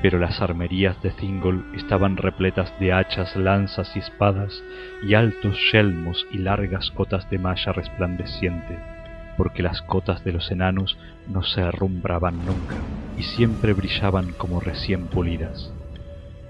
Pero 0.00 0.18
las 0.18 0.40
armerías 0.40 1.00
de 1.02 1.10
Thingol 1.10 1.64
estaban 1.74 2.16
repletas 2.16 2.72
de 2.78 2.92
hachas, 2.92 3.34
lanzas 3.34 3.96
y 3.96 3.98
espadas, 3.98 4.62
y 5.02 5.14
altos 5.14 5.58
yelmos 5.72 6.24
y 6.30 6.38
largas 6.38 6.90
cotas 6.92 7.28
de 7.30 7.38
malla 7.38 7.72
resplandeciente, 7.72 8.78
porque 9.36 9.62
las 9.62 9.82
cotas 9.82 10.22
de 10.24 10.32
los 10.32 10.50
enanos 10.52 10.96
no 11.26 11.42
se 11.42 11.62
arrumbraban 11.62 12.38
nunca, 12.44 12.76
y 13.16 13.24
siempre 13.24 13.72
brillaban 13.72 14.32
como 14.34 14.60
recién 14.60 15.06
pulidas. 15.08 15.72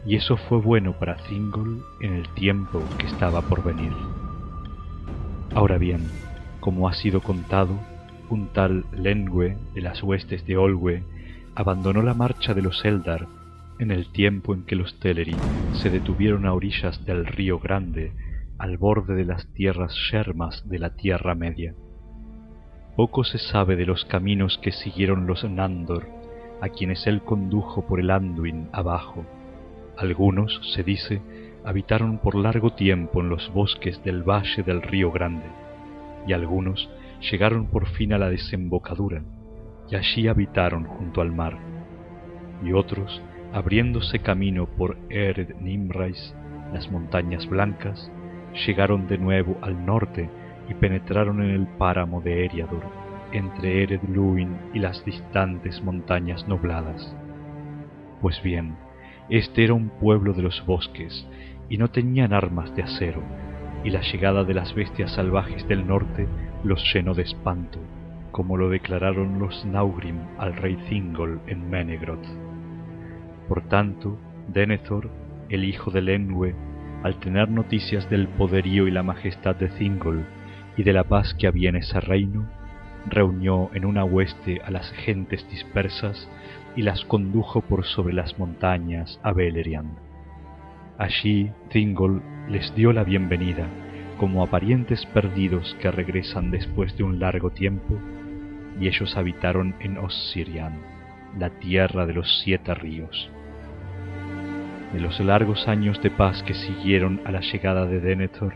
Y 0.05 0.17
eso 0.17 0.37
fue 0.37 0.59
bueno 0.59 0.93
para 0.93 1.17
Thingol 1.17 1.83
en 2.03 2.15
el 2.15 2.29
tiempo 2.35 2.83
que 2.99 3.07
estaba 3.07 3.41
por 3.41 3.65
venir. 3.65 3.93
Ahora 5.55 5.79
bien, 5.79 6.11
como 6.61 6.87
ha 6.87 6.93
sido 6.93 7.23
contado, 7.23 7.79
un 8.29 8.49
tal 8.49 8.85
Lengue 8.93 9.57
de 9.75 9.81
las 9.81 10.03
huestes 10.03 10.45
de 10.45 10.59
Olwe 10.59 11.03
abandonó 11.55 12.03
la 12.03 12.15
marcha 12.15 12.53
de 12.53 12.63
los 12.63 12.85
Eldar 12.85 13.27
en 13.79 13.91
el 13.91 14.11
tiempo 14.13 14.55
en 14.55 14.65
que 14.65 14.77
los 14.77 14.99
Teleri 15.01 15.39
se 15.73 15.91
detuvieron 15.91 16.47
a 16.47 16.55
orillas 16.55 17.05
del 17.05 17.27
río 17.27 17.59
Grande, 17.59 18.13
al 18.59 18.77
borde 18.77 19.15
de 19.15 19.25
las 19.25 19.47
tierras 19.55 19.95
yermas 20.11 20.69
de 20.69 20.79
la 20.79 20.97
Tierra 20.97 21.35
Media. 21.35 21.75
Poco 22.97 23.23
se 23.25 23.39
sabe 23.39 23.77
de 23.77 23.87
los 23.87 24.05
caminos 24.05 24.59
que 24.63 24.73
siguieron 24.73 25.27
los 25.27 25.45
Nandor, 25.45 26.09
a 26.61 26.69
quienes 26.69 27.07
él 27.07 27.23
condujo 27.23 27.87
por 27.87 28.01
el 28.01 28.11
Anduin 28.11 28.69
abajo. 28.73 29.25
Algunos, 29.97 30.61
se 30.75 30.83
dice, 30.83 31.23
habitaron 31.65 32.19
por 32.19 32.35
largo 32.35 32.73
tiempo 32.73 33.21
en 33.21 33.29
los 33.29 33.53
bosques 33.53 34.03
del 34.03 34.23
valle 34.23 34.63
del 34.65 34.83
río 34.83 35.13
Grande 35.13 35.47
y 36.29 36.35
algunos 36.35 36.89
llegaron 37.31 37.67
por 37.67 37.89
fin 37.89 38.13
a 38.13 38.19
la 38.19 38.29
desembocadura, 38.29 39.23
y 39.91 39.97
allí 39.97 40.29
habitaron 40.29 40.85
junto 40.85 41.23
al 41.23 41.33
mar, 41.33 41.59
y 42.63 42.73
otros, 42.73 43.23
abriéndose 43.53 44.19
camino 44.19 44.67
por 44.67 44.97
Ered 45.09 45.57
Nimrais, 45.61 46.35
las 46.73 46.91
montañas 46.91 47.47
blancas, 47.49 48.11
llegaron 48.67 49.07
de 49.07 49.19
nuevo 49.19 49.57
al 49.63 49.85
norte 49.87 50.29
y 50.69 50.75
penetraron 50.75 51.43
en 51.43 51.51
el 51.51 51.67
páramo 51.67 52.21
de 52.21 52.45
Eriador, 52.45 52.85
entre 53.33 53.83
Ered 53.83 54.03
Luin 54.09 54.57
y 54.75 54.79
las 54.79 55.05
distantes 55.05 55.83
montañas 55.83 56.47
nubladas. 56.47 57.15
Pues 58.21 58.43
bien, 58.43 58.77
este 59.31 59.65
era 59.65 59.75
un 59.75 59.89
pueblo 59.89 60.33
de 60.33 60.43
los 60.43 60.65
bosques, 60.67 61.27
y 61.71 61.79
no 61.79 61.89
tenían 61.89 62.33
armas 62.33 62.75
de 62.75 62.83
acero, 62.83 63.23
y 63.85 63.91
la 63.91 64.01
llegada 64.01 64.45
de 64.45 64.55
las 64.55 64.75
bestias 64.75 65.13
salvajes 65.13 65.67
del 65.69 65.87
norte 65.87 66.27
los 66.65 66.83
llenó 66.93 67.15
de 67.15 67.23
espanto, 67.23 67.79
como 68.31 68.57
lo 68.57 68.69
declararon 68.69 69.39
los 69.39 69.65
Naugrim 69.65 70.19
al 70.39 70.55
rey 70.57 70.77
Thingol 70.89 71.41
en 71.47 71.71
Menegroth. 71.71 72.48
Por 73.49 73.63
tanto, 73.63 74.19
Denethor, 74.49 75.11
el 75.49 75.65
hijo 75.65 75.91
de 75.91 76.03
Lenwe, 76.03 76.55
al 77.03 77.19
tener 77.19 77.49
noticias 77.49 78.09
del 78.11 78.29
poderío 78.29 78.87
y 78.87 78.91
la 78.91 79.03
majestad 79.03 79.57
de 79.57 79.69
Thingol 79.69 80.27
y 80.77 80.83
de 80.83 80.93
la 80.93 81.05
paz 81.05 81.35
que 81.35 81.47
había 81.47 81.71
en 81.71 81.77
ese 81.77 81.99
reino, 82.01 82.47
reunió 83.07 83.71
en 83.73 83.85
una 83.85 84.05
hueste 84.05 84.61
a 84.65 84.71
las 84.71 84.91
gentes 84.93 85.49
dispersas 85.49 86.29
y 86.77 86.83
las 86.83 87.05
condujo 87.05 87.63
por 87.63 87.87
sobre 87.87 88.13
las 88.13 88.39
montañas 88.39 89.19
a 89.23 89.33
Beleriand. 89.33 89.97
Allí 90.99 91.51
Thingol 91.71 92.23
les 92.49 92.75
dio 92.75 92.93
la 92.93 93.05
bienvenida, 93.05 93.67
como 94.19 94.43
a 94.43 94.49
parientes 94.49 95.07
perdidos 95.07 95.77
que 95.81 95.91
regresan 95.91 96.51
después 96.51 96.97
de 96.97 97.05
un 97.05 97.19
largo 97.19 97.51
tiempo, 97.51 97.99
y 98.81 98.89
ellos 98.89 99.17
habitaron 99.17 99.75
en 99.81 99.97
Ossirian, 99.97 100.79
la 101.39 101.51
tierra 101.51 102.05
de 102.05 102.15
los 102.15 102.41
siete 102.43 102.75
ríos. 102.75 103.31
De 104.93 105.01
los 105.01 105.21
largos 105.21 105.69
años 105.69 106.01
de 106.03 106.11
paz 106.11 106.43
que 106.43 106.55
siguieron 106.55 107.21
a 107.27 107.31
la 107.31 107.41
llegada 107.41 107.85
de 107.85 108.01
Denethor, 108.01 108.55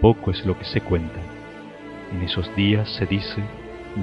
poco 0.00 0.30
es 0.30 0.44
lo 0.44 0.58
que 0.58 0.64
se 0.64 0.82
cuenta. 0.82 1.20
En 2.12 2.22
esos 2.22 2.54
días 2.54 2.88
se 2.96 3.06
dice, 3.06 3.42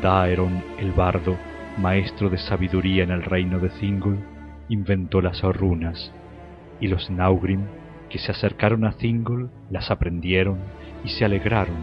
Daeron 0.02 0.64
el 0.80 0.92
bardo, 0.92 1.38
maestro 1.78 2.30
de 2.30 2.40
sabiduría 2.40 3.04
en 3.04 3.12
el 3.12 3.24
reino 3.24 3.60
de 3.60 3.70
Thingol, 3.70 4.18
inventó 4.70 5.22
las 5.22 5.42
runas 5.44 6.12
y 6.80 6.88
los 6.88 7.12
Naugrim, 7.12 7.66
que 8.10 8.18
se 8.18 8.32
acercaron 8.32 8.84
a 8.86 8.94
Thingol, 8.94 9.52
las 9.70 9.92
aprendieron 9.92 10.58
y 11.04 11.10
se 11.10 11.26
alegraron, 11.26 11.78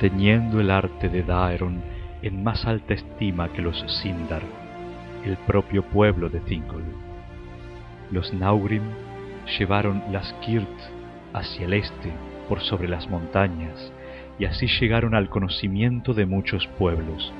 teniendo 0.00 0.60
el 0.60 0.70
arte 0.70 1.08
de 1.08 1.22
Daeron 1.22 1.82
en 2.22 2.42
más 2.42 2.66
alta 2.66 2.94
estima 2.94 3.52
que 3.52 3.62
los 3.62 3.80
Sindar, 4.02 4.42
el 5.24 5.36
propio 5.36 5.84
pueblo 5.84 6.28
de 6.28 6.40
Thingol. 6.40 6.82
Los 8.10 8.34
Naugrim 8.34 8.82
llevaron 9.58 10.02
las 10.10 10.32
Kirt 10.44 10.68
hacia 11.32 11.66
el 11.66 11.74
este 11.74 12.12
por 12.48 12.60
sobre 12.60 12.88
las 12.88 13.08
montañas 13.08 13.92
y 14.38 14.44
así 14.46 14.66
llegaron 14.66 15.14
al 15.14 15.28
conocimiento 15.28 16.14
de 16.14 16.26
muchos 16.26 16.66
pueblos, 16.78 17.32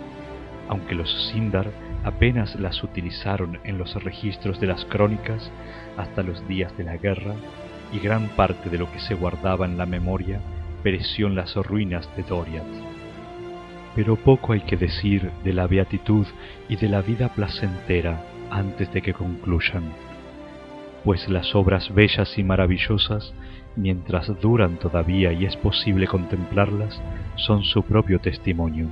aunque 0.69 0.95
los 0.95 1.31
Sindar 1.31 1.71
apenas 2.05 2.55
las 2.57 2.83
utilizaron 2.83 3.59
en 3.65 3.79
los 3.79 3.95
registros 4.03 4.61
de 4.61 4.67
las 4.67 4.85
crónicas 4.85 5.51
hasta 5.97 6.23
los 6.23 6.47
días 6.47 6.77
de 6.77 6.85
la 6.85 6.97
guerra 6.97 7.35
y 7.93 7.99
gran 7.99 8.29
parte 8.29 8.71
de 8.71 8.79
lo 8.79 8.91
que 8.93 9.01
se 9.01 9.15
guardaba 9.15 9.67
en 9.67 9.77
la 9.77 9.87
memoria 9.87 10.41
pereció 10.83 11.27
en 11.27 11.35
las 11.35 11.55
ruinas 11.57 12.09
de 12.17 12.23
Doriath. 12.23 12.65
Pero 13.95 14.17
poco 14.17 14.53
hay 14.53 14.61
que 14.61 14.77
decir 14.77 15.31
de 15.45 15.53
la 15.53 15.67
beatitud 15.67 16.27
y 16.69 16.77
de 16.77 16.89
la 16.89 17.03
vida 17.03 17.29
placentera 17.31 18.23
antes 18.51 18.93
de 18.93 19.03
que 19.03 19.13
concluyan, 19.13 19.93
pues 21.05 21.29
las 21.29 21.55
obras 21.55 21.93
bellas 21.95 22.37
y 22.39 22.45
maravillosas, 22.45 23.33
mientras 23.77 24.29
duran 24.41 24.77
todavía 24.77 25.33
y 25.33 25.45
es 25.45 25.57
posible 25.57 26.07
contemplarlas, 26.07 27.01
son 27.37 27.63
su 27.65 27.83
propio 27.83 28.19
testimonio, 28.19 28.89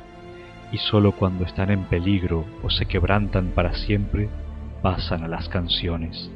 y 0.72 0.78
sólo 0.78 1.12
cuando 1.12 1.44
están 1.44 1.70
en 1.70 1.84
peligro 1.84 2.44
o 2.62 2.70
se 2.70 2.86
quebrantan 2.86 3.48
para 3.48 3.74
siempre, 3.74 4.28
pasan 4.82 5.24
a 5.24 5.28
las 5.28 5.48
canciones. 5.48 6.30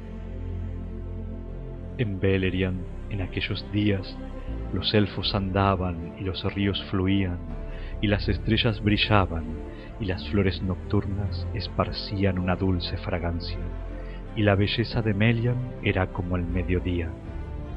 En 1.98 2.20
Beleriand, 2.20 2.80
en 3.10 3.22
aquellos 3.22 3.64
días, 3.72 4.16
los 4.72 4.92
elfos 4.94 5.34
andaban 5.34 6.14
y 6.18 6.24
los 6.24 6.42
ríos 6.54 6.82
fluían, 6.90 7.38
y 8.00 8.08
las 8.08 8.28
estrellas 8.28 8.82
brillaban, 8.82 9.44
y 10.00 10.06
las 10.06 10.26
flores 10.28 10.62
nocturnas 10.62 11.46
esparcían 11.54 12.38
una 12.38 12.56
dulce 12.56 12.96
fragancia, 12.96 13.58
y 14.36 14.42
la 14.42 14.54
belleza 14.54 15.02
de 15.02 15.14
Melian 15.14 15.56
era 15.82 16.08
como 16.08 16.36
el 16.36 16.44
mediodía, 16.44 17.08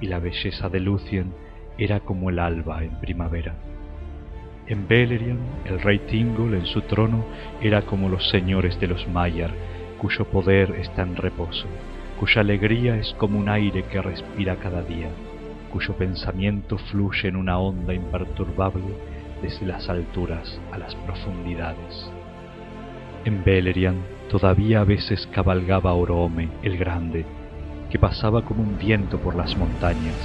y 0.01 0.07
la 0.07 0.19
belleza 0.19 0.69
de 0.69 0.79
Lucien 0.79 1.33
era 1.77 1.99
como 1.99 2.29
el 2.29 2.39
alba 2.39 2.83
en 2.83 2.99
primavera. 2.99 3.55
En 4.67 4.87
Beleriand, 4.87 5.65
el 5.65 5.81
rey 5.81 5.99
Tingol 5.99 6.53
en 6.53 6.65
su 6.65 6.81
trono 6.81 7.23
era 7.61 7.83
como 7.83 8.09
los 8.09 8.29
señores 8.29 8.79
de 8.79 8.87
los 8.87 9.07
Maiar, 9.07 9.51
cuyo 9.99 10.25
poder 10.25 10.71
está 10.79 11.03
en 11.03 11.15
reposo 11.15 11.67
cuya 12.19 12.41
alegría 12.41 12.97
es 12.97 13.13
como 13.17 13.39
un 13.39 13.49
aire 13.49 13.83
que 13.83 14.01
respira 14.01 14.55
cada 14.55 14.81
día, 14.81 15.09
cuyo 15.71 15.93
pensamiento 15.95 16.77
fluye 16.77 17.27
en 17.27 17.35
una 17.35 17.59
onda 17.59 17.93
imperturbable 17.93 18.95
desde 19.41 19.65
las 19.65 19.89
alturas 19.89 20.59
a 20.71 20.77
las 20.77 20.95
profundidades. 20.95 22.09
En 23.25 23.43
Beleriand 23.43 24.01
todavía 24.29 24.81
a 24.81 24.83
veces 24.83 25.27
cabalgaba 25.31 25.93
Oroome 25.93 26.49
el 26.63 26.77
Grande, 26.77 27.25
que 27.89 27.99
pasaba 27.99 28.43
como 28.43 28.63
un 28.63 28.77
viento 28.77 29.19
por 29.19 29.35
las 29.35 29.55
montañas, 29.57 30.15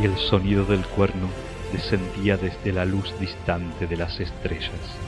y 0.00 0.04
el 0.04 0.16
sonido 0.16 0.64
del 0.64 0.84
cuerno 0.84 1.28
descendía 1.72 2.36
desde 2.36 2.72
la 2.72 2.84
luz 2.84 3.12
distante 3.18 3.86
de 3.86 3.96
las 3.96 4.20
estrellas. 4.20 4.98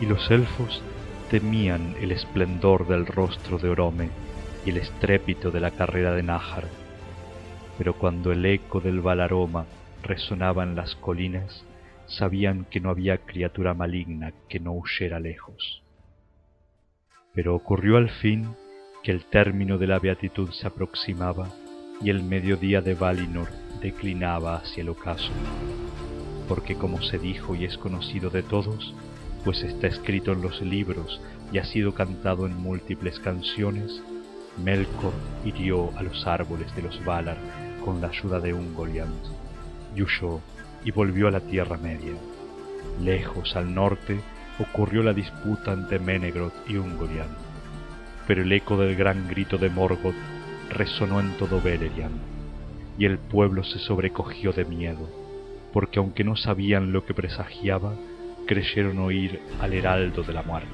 Y 0.00 0.06
los 0.06 0.30
elfos 0.30 0.82
temían 1.30 1.94
el 2.00 2.12
esplendor 2.12 2.86
del 2.86 3.06
rostro 3.06 3.58
de 3.58 3.68
Orome 3.68 4.08
y 4.66 4.70
el 4.70 4.78
estrépito 4.78 5.50
de 5.50 5.60
la 5.60 5.70
carrera 5.70 6.12
de 6.12 6.22
Nájar. 6.22 6.64
Pero 7.78 7.94
cuando 7.94 8.32
el 8.32 8.44
eco 8.46 8.80
del 8.80 9.00
Balaroma 9.00 9.66
resonaba 10.02 10.62
en 10.62 10.76
las 10.76 10.94
colinas, 10.96 11.64
sabían 12.06 12.66
que 12.70 12.80
no 12.80 12.90
había 12.90 13.18
criatura 13.18 13.74
maligna 13.74 14.32
que 14.48 14.60
no 14.60 14.72
huyera 14.72 15.20
lejos. 15.20 15.83
Pero 17.34 17.54
ocurrió 17.54 17.96
al 17.96 18.10
fin 18.10 18.54
que 19.02 19.10
el 19.10 19.24
término 19.24 19.76
de 19.76 19.86
la 19.86 19.98
beatitud 19.98 20.50
se 20.50 20.66
aproximaba 20.66 21.48
y 22.00 22.10
el 22.10 22.22
mediodía 22.22 22.80
de 22.80 22.94
Valinor 22.94 23.48
declinaba 23.80 24.56
hacia 24.56 24.82
el 24.82 24.88
ocaso, 24.88 25.30
porque 26.48 26.76
como 26.76 27.02
se 27.02 27.18
dijo 27.18 27.54
y 27.54 27.64
es 27.64 27.76
conocido 27.76 28.30
de 28.30 28.42
todos, 28.42 28.94
pues 29.44 29.62
está 29.62 29.88
escrito 29.88 30.32
en 30.32 30.42
los 30.42 30.62
libros 30.62 31.20
y 31.52 31.58
ha 31.58 31.64
sido 31.64 31.92
cantado 31.92 32.46
en 32.46 32.56
múltiples 32.56 33.20
canciones, 33.20 34.02
Melkor 34.62 35.12
hirió 35.44 35.96
a 35.98 36.02
los 36.02 36.26
árboles 36.26 36.74
de 36.74 36.82
los 36.82 37.04
Valar 37.04 37.36
con 37.84 38.00
la 38.00 38.08
ayuda 38.08 38.40
de 38.40 38.54
Ungoliant, 38.54 39.24
y 39.94 40.02
huyó 40.02 40.40
y 40.84 40.90
volvió 40.92 41.28
a 41.28 41.30
la 41.30 41.40
Tierra 41.40 41.76
Media. 41.76 42.12
Lejos 43.00 43.56
al 43.56 43.74
norte 43.74 44.20
ocurrió 44.58 45.02
la 45.02 45.12
disputa 45.12 45.72
entre 45.72 45.98
Menegroth 45.98 46.54
y 46.68 46.76
Ungoliant, 46.76 47.36
pero 48.26 48.42
el 48.42 48.52
eco 48.52 48.76
del 48.76 48.94
gran 48.94 49.28
grito 49.28 49.58
de 49.58 49.68
Morgoth 49.68 50.14
resonó 50.70 51.20
en 51.20 51.36
todo 51.36 51.60
Beleriand, 51.60 52.20
y 52.96 53.06
el 53.06 53.18
pueblo 53.18 53.64
se 53.64 53.78
sobrecogió 53.78 54.52
de 54.52 54.64
miedo, 54.64 55.08
porque 55.72 55.98
aunque 55.98 56.22
no 56.22 56.36
sabían 56.36 56.92
lo 56.92 57.04
que 57.04 57.14
presagiaba, 57.14 57.94
creyeron 58.46 58.98
oír 58.98 59.40
al 59.60 59.72
heraldo 59.72 60.22
de 60.22 60.32
la 60.32 60.42
muerte. 60.42 60.68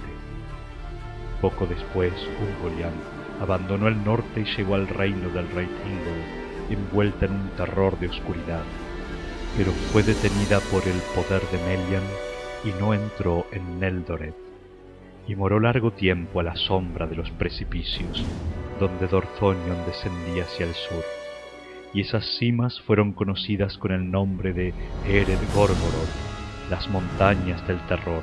Poco 1.40 1.66
después, 1.66 2.12
Ungoliant 2.38 2.94
abandonó 3.40 3.88
el 3.88 4.04
norte 4.04 4.42
y 4.42 4.56
llegó 4.56 4.74
al 4.74 4.88
reino 4.88 5.30
del 5.30 5.48
rey 5.50 5.66
Thingol, 5.66 6.78
envuelta 6.78 7.24
en 7.24 7.32
un 7.32 7.48
terror 7.56 7.98
de 7.98 8.08
oscuridad, 8.08 8.62
pero 9.56 9.72
fue 9.90 10.02
detenida 10.02 10.60
por 10.70 10.86
el 10.86 11.00
poder 11.14 11.42
de 11.50 11.58
Melian 11.66 12.04
y 12.64 12.68
no 12.80 12.94
entró 12.94 13.46
en 13.52 13.80
Neldoret, 13.80 14.34
y 15.26 15.34
moró 15.34 15.60
largo 15.60 15.92
tiempo 15.92 16.40
a 16.40 16.42
la 16.42 16.56
sombra 16.56 17.06
de 17.06 17.16
los 17.16 17.30
precipicios, 17.32 18.24
donde 18.78 19.06
Dorthonion 19.06 19.84
descendía 19.86 20.44
hacia 20.44 20.66
el 20.66 20.74
sur, 20.74 21.04
y 21.92 22.02
esas 22.02 22.24
cimas 22.38 22.80
fueron 22.80 23.12
conocidas 23.12 23.76
con 23.78 23.92
el 23.92 24.10
nombre 24.10 24.52
de 24.52 24.74
Ered 25.04 25.40
Gorgoroth, 25.52 26.70
las 26.70 26.88
montañas 26.88 27.66
del 27.66 27.78
terror, 27.86 28.22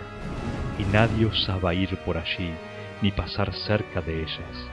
y 0.80 0.84
nadie 0.86 1.26
osaba 1.26 1.74
ir 1.74 1.98
por 2.06 2.18
allí 2.18 2.52
ni 3.02 3.12
pasar 3.12 3.54
cerca 3.54 4.02
de 4.02 4.22
ellas 4.22 4.70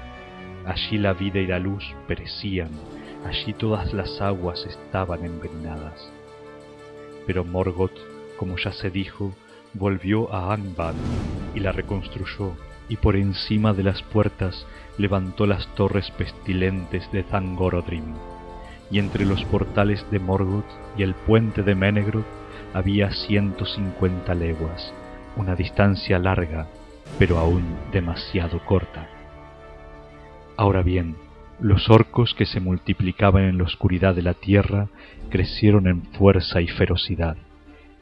Allí 0.65 0.97
la 0.97 1.13
vida 1.13 1.41
y 1.41 1.47
la 1.47 1.59
luz 1.59 1.85
perecían, 2.09 2.71
allí 3.27 3.53
todas 3.53 3.93
las 3.93 4.21
aguas 4.23 4.65
estaban 4.65 5.23
envenenadas. 5.23 6.11
Pero 7.27 7.45
Morgoth, 7.45 7.99
como 8.39 8.57
ya 8.57 8.73
se 8.73 8.91
dijo, 8.91 9.35
volvió 9.75 10.33
a 10.33 10.53
Angband 10.53 10.99
y 11.55 11.61
la 11.61 11.73
reconstruyó, 11.73 12.57
y 12.89 12.97
por 12.97 13.17
encima 13.17 13.73
de 13.73 13.83
las 13.83 14.03
puertas 14.03 14.67
levantó 14.99 15.47
las 15.47 15.67
torres 15.75 16.11
pestilentes 16.13 17.11
de 17.13 17.23
Zangorodrim, 17.25 18.15
y 18.91 18.99
entre 18.99 19.25
los 19.25 19.45
portales 19.45 20.05
de 20.11 20.19
Morgoth 20.19 20.65
y 20.97 21.03
el 21.03 21.15
puente 21.15 21.63
de 21.63 21.75
Menegroth 21.75 22.27
había 22.73 23.13
ciento 23.13 23.67
cincuenta 23.67 24.35
leguas, 24.35 24.93
una 25.37 25.55
distancia 25.55 26.19
larga, 26.19 26.69
pero 27.19 27.39
aún 27.39 27.65
demasiado 27.93 28.65
corta. 28.65 29.09
Ahora 30.57 30.83
bien, 30.83 31.17
los 31.61 31.89
orcos 31.89 32.35
que 32.35 32.47
se 32.47 32.61
multiplicaban 32.61 33.45
en 33.45 33.59
la 33.59 33.65
oscuridad 33.65 34.15
de 34.15 34.23
la 34.23 34.35
tierra 34.35 34.89
crecieron 35.31 35.87
en 35.87 36.03
fuerza 36.03 36.61
y 36.61 36.69
ferocidad, 36.69 37.37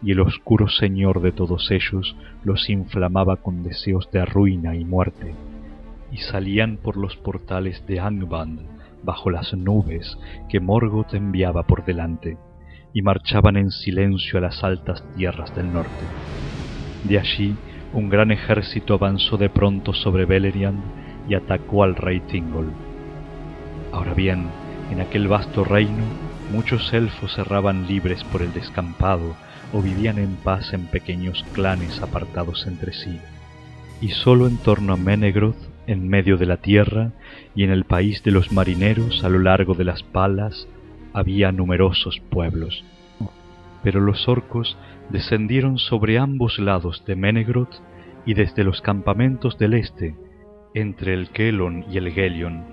y 0.03 0.13
el 0.13 0.21
oscuro 0.21 0.69
señor 0.69 1.23
de 1.23 1.33
todos 1.33 1.71
ellos 1.71 2.17
los 2.45 2.69
inflamaba 2.69 3.37
con 3.37 3.63
deseos 3.63 4.11
de 4.11 4.25
ruina 4.25 4.75
y 4.75 4.85
muerte, 4.85 5.35
y 6.11 6.19
salían 6.19 6.77
por 6.77 6.97
los 6.97 7.17
portales 7.17 7.87
de 7.87 8.01
Angband 8.01 8.61
bajo 9.03 9.31
las 9.31 9.55
nubes 9.55 10.19
que 10.49 10.61
Morgoth 10.61 11.15
enviaba 11.15 11.65
por 11.65 11.85
delante, 11.85 12.37
y 12.93 13.03
marchaban 13.03 13.57
en 13.57 13.71
silencio 13.71 14.39
a 14.39 14.43
las 14.43 14.63
altas 14.63 15.03
tierras 15.17 15.55
del 15.57 15.73
norte. 15.73 16.05
De 17.05 17.19
allí 17.19 17.57
un 17.93 18.09
gran 18.09 18.31
ejército 18.31 18.95
avanzó 18.95 19.37
de 19.37 19.51
pronto 19.51 19.93
sobre 19.93 20.25
Beleriand 20.25 20.83
y 21.29 21.35
atacó 21.35 21.85
al 21.85 21.95
rey 21.95 22.21
Tingol. 22.21 22.73
Ahora 23.93 24.15
bien, 24.15 24.47
en 24.91 25.01
aquel 25.01 25.29
vasto 25.29 25.65
reino, 25.65 26.05
muchos 26.53 26.93
elfos 26.93 27.39
erraban 27.39 27.87
libres 27.87 28.25
por 28.25 28.43
el 28.43 28.53
descampado 28.53 29.35
o 29.73 29.81
vivían 29.81 30.19
en 30.19 30.37
paz 30.37 30.73
en 30.73 30.87
pequeños 30.87 31.45
clanes 31.53 32.01
apartados 32.03 32.67
entre 32.67 32.93
sí. 32.93 33.19
Y 34.01 34.11
sólo 34.11 34.47
en 34.47 34.59
torno 34.59 34.93
a 34.93 34.97
Menegroth, 34.97 35.57
en 35.87 36.09
medio 36.09 36.37
de 36.37 36.47
la 36.47 36.59
tierra, 36.59 37.13
y 37.55 37.65
en 37.65 37.71
el 37.71 37.85
país 37.85 38.23
de 38.23 38.31
los 38.31 38.53
marineros 38.53 39.25
a 39.25 39.29
lo 39.29 39.39
largo 39.39 39.75
de 39.75 39.85
las 39.85 40.03
palas, 40.03 40.69
había 41.13 41.53
numerosos 41.53 42.21
pueblos. 42.31 42.85
Pero 43.83 44.01
los 44.01 44.29
orcos 44.29 44.77
descendieron 45.11 45.79
sobre 45.79 46.19
ambos 46.19 46.59
lados 46.59 47.05
de 47.07 47.17
Menegroth 47.17 47.75
y 48.25 48.35
desde 48.35 48.65
los 48.65 48.81
campamentos 48.81 49.59
del 49.59 49.75
este 49.75 50.15
entre 50.75 51.15
el 51.15 51.31
Kelon 51.31 51.85
y 51.91 51.99
el 51.99 52.11
Gelion, 52.13 52.65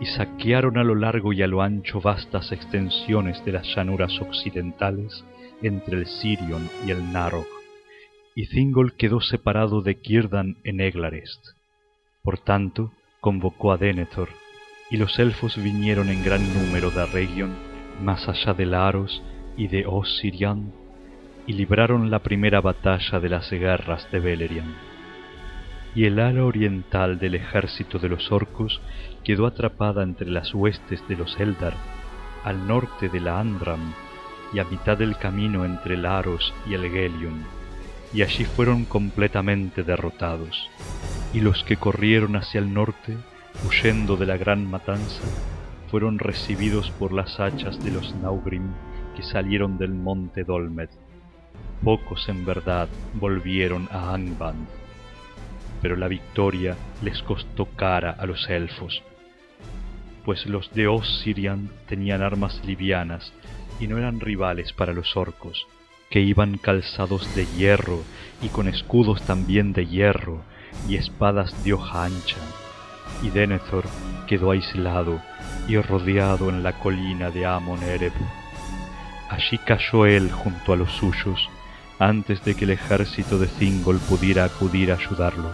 y 0.00 0.06
saquearon 0.06 0.78
a 0.78 0.84
lo 0.84 0.94
largo 0.94 1.32
y 1.32 1.42
a 1.42 1.46
lo 1.46 1.62
ancho 1.62 2.00
vastas 2.00 2.52
extensiones 2.52 3.44
de 3.44 3.52
las 3.52 3.66
llanuras 3.74 4.18
occidentales 4.20 5.24
entre 5.64 5.98
el 5.98 6.06
Sirion 6.06 6.68
y 6.86 6.90
el 6.90 7.12
Narog, 7.12 7.46
y 8.34 8.46
Thingol 8.48 8.94
quedó 8.94 9.20
separado 9.20 9.80
de 9.80 9.96
Kirdan 10.00 10.56
en 10.64 10.80
Eglarest. 10.80 11.40
Por 12.22 12.38
tanto, 12.38 12.92
convocó 13.20 13.72
a 13.72 13.78
Denethor, 13.78 14.28
y 14.90 14.96
los 14.96 15.18
elfos 15.18 15.56
vinieron 15.62 16.08
en 16.08 16.22
gran 16.22 16.42
número 16.54 16.90
de 16.90 17.06
Region, 17.06 17.54
más 18.02 18.28
allá 18.28 18.52
de 18.52 18.66
Laros 18.66 19.22
y 19.56 19.68
de 19.68 19.86
Osirian, 19.86 20.72
y 21.46 21.52
libraron 21.54 22.10
la 22.10 22.20
primera 22.20 22.60
batalla 22.60 23.20
de 23.20 23.28
las 23.28 23.50
guerras 23.50 24.10
de 24.10 24.20
Beleriand. 24.20 24.74
Y 25.94 26.04
el 26.06 26.18
ala 26.18 26.44
oriental 26.44 27.18
del 27.18 27.36
ejército 27.36 27.98
de 27.98 28.08
los 28.08 28.32
orcos 28.32 28.80
quedó 29.22 29.46
atrapada 29.46 30.02
entre 30.02 30.28
las 30.28 30.52
huestes 30.52 31.06
de 31.08 31.16
los 31.16 31.38
Eldar, 31.38 31.74
al 32.42 32.66
norte 32.66 33.08
de 33.08 33.20
la 33.20 33.38
Andram, 33.38 33.94
y 34.54 34.60
a 34.60 34.64
mitad 34.64 34.96
del 34.96 35.18
camino 35.18 35.64
entre 35.64 35.94
el 35.94 36.06
Aros 36.06 36.54
y 36.66 36.74
el 36.74 36.88
Gelion, 36.88 37.44
y 38.12 38.22
allí 38.22 38.44
fueron 38.44 38.84
completamente 38.84 39.82
derrotados. 39.82 40.70
Y 41.32 41.40
los 41.40 41.64
que 41.64 41.76
corrieron 41.76 42.36
hacia 42.36 42.60
el 42.60 42.72
norte, 42.72 43.16
huyendo 43.66 44.16
de 44.16 44.26
la 44.26 44.36
gran 44.36 44.70
matanza, 44.70 45.22
fueron 45.90 46.20
recibidos 46.20 46.92
por 46.92 47.12
las 47.12 47.40
hachas 47.40 47.82
de 47.84 47.90
los 47.90 48.14
Naugrim 48.16 48.72
que 49.16 49.24
salieron 49.24 49.76
del 49.76 49.92
monte 49.92 50.44
Dolmed. 50.44 50.88
Pocos 51.82 52.28
en 52.28 52.44
verdad 52.44 52.88
volvieron 53.14 53.88
a 53.90 54.14
Angband, 54.14 54.68
pero 55.82 55.96
la 55.96 56.06
victoria 56.06 56.76
les 57.02 57.22
costó 57.22 57.66
cara 57.66 58.12
a 58.12 58.26
los 58.26 58.48
elfos, 58.48 59.02
pues 60.24 60.46
los 60.46 60.72
de 60.72 60.86
Ossirian 60.86 61.68
tenían 61.88 62.22
armas 62.22 62.62
livianas 62.64 63.32
y 63.80 63.86
no 63.86 63.98
eran 63.98 64.20
rivales 64.20 64.72
para 64.72 64.92
los 64.92 65.16
orcos, 65.16 65.66
que 66.10 66.20
iban 66.20 66.58
calzados 66.58 67.34
de 67.34 67.46
hierro 67.46 68.02
y 68.42 68.48
con 68.48 68.68
escudos 68.68 69.22
también 69.22 69.72
de 69.72 69.86
hierro 69.86 70.42
y 70.88 70.96
espadas 70.96 71.64
de 71.64 71.72
hoja 71.72 72.04
ancha. 72.04 72.36
Y 73.22 73.30
Denethor 73.30 73.84
quedó 74.26 74.50
aislado 74.50 75.20
y 75.68 75.78
rodeado 75.78 76.48
en 76.48 76.62
la 76.62 76.78
colina 76.78 77.30
de 77.30 77.46
Amon 77.46 77.82
Ereb. 77.82 78.12
Allí 79.30 79.58
cayó 79.58 80.06
él 80.06 80.30
junto 80.30 80.72
a 80.72 80.76
los 80.76 80.92
suyos, 80.92 81.48
antes 81.98 82.44
de 82.44 82.54
que 82.54 82.64
el 82.64 82.70
ejército 82.70 83.38
de 83.38 83.46
Thingol 83.46 83.98
pudiera 83.98 84.44
acudir 84.44 84.92
a 84.92 84.96
ayudarlo, 84.96 85.50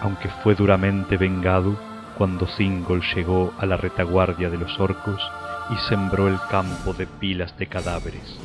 aunque 0.00 0.28
fue 0.42 0.54
duramente 0.54 1.16
vengado 1.16 1.78
cuando 2.16 2.46
Thingol 2.46 3.02
llegó 3.14 3.52
a 3.58 3.66
la 3.66 3.76
retaguardia 3.76 4.48
de 4.48 4.58
los 4.58 4.78
orcos 4.78 5.20
y 5.70 5.76
sembró 5.88 6.28
el 6.28 6.38
campo 6.50 6.92
de 6.92 7.06
pilas 7.06 7.56
de 7.58 7.66
cadáveres. 7.66 8.36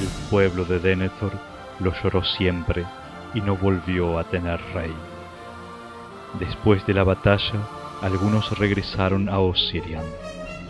El 0.00 0.08
pueblo 0.30 0.64
de 0.64 0.78
Denethor 0.78 1.32
lo 1.80 1.92
lloró 2.02 2.24
siempre 2.24 2.84
y 3.34 3.40
no 3.40 3.56
volvió 3.56 4.18
a 4.18 4.24
tener 4.24 4.60
rey. 4.72 4.94
Después 6.38 6.84
de 6.86 6.94
la 6.94 7.04
batalla, 7.04 7.68
algunos 8.02 8.58
regresaron 8.58 9.28
a 9.28 9.38
Osirian, 9.38 10.04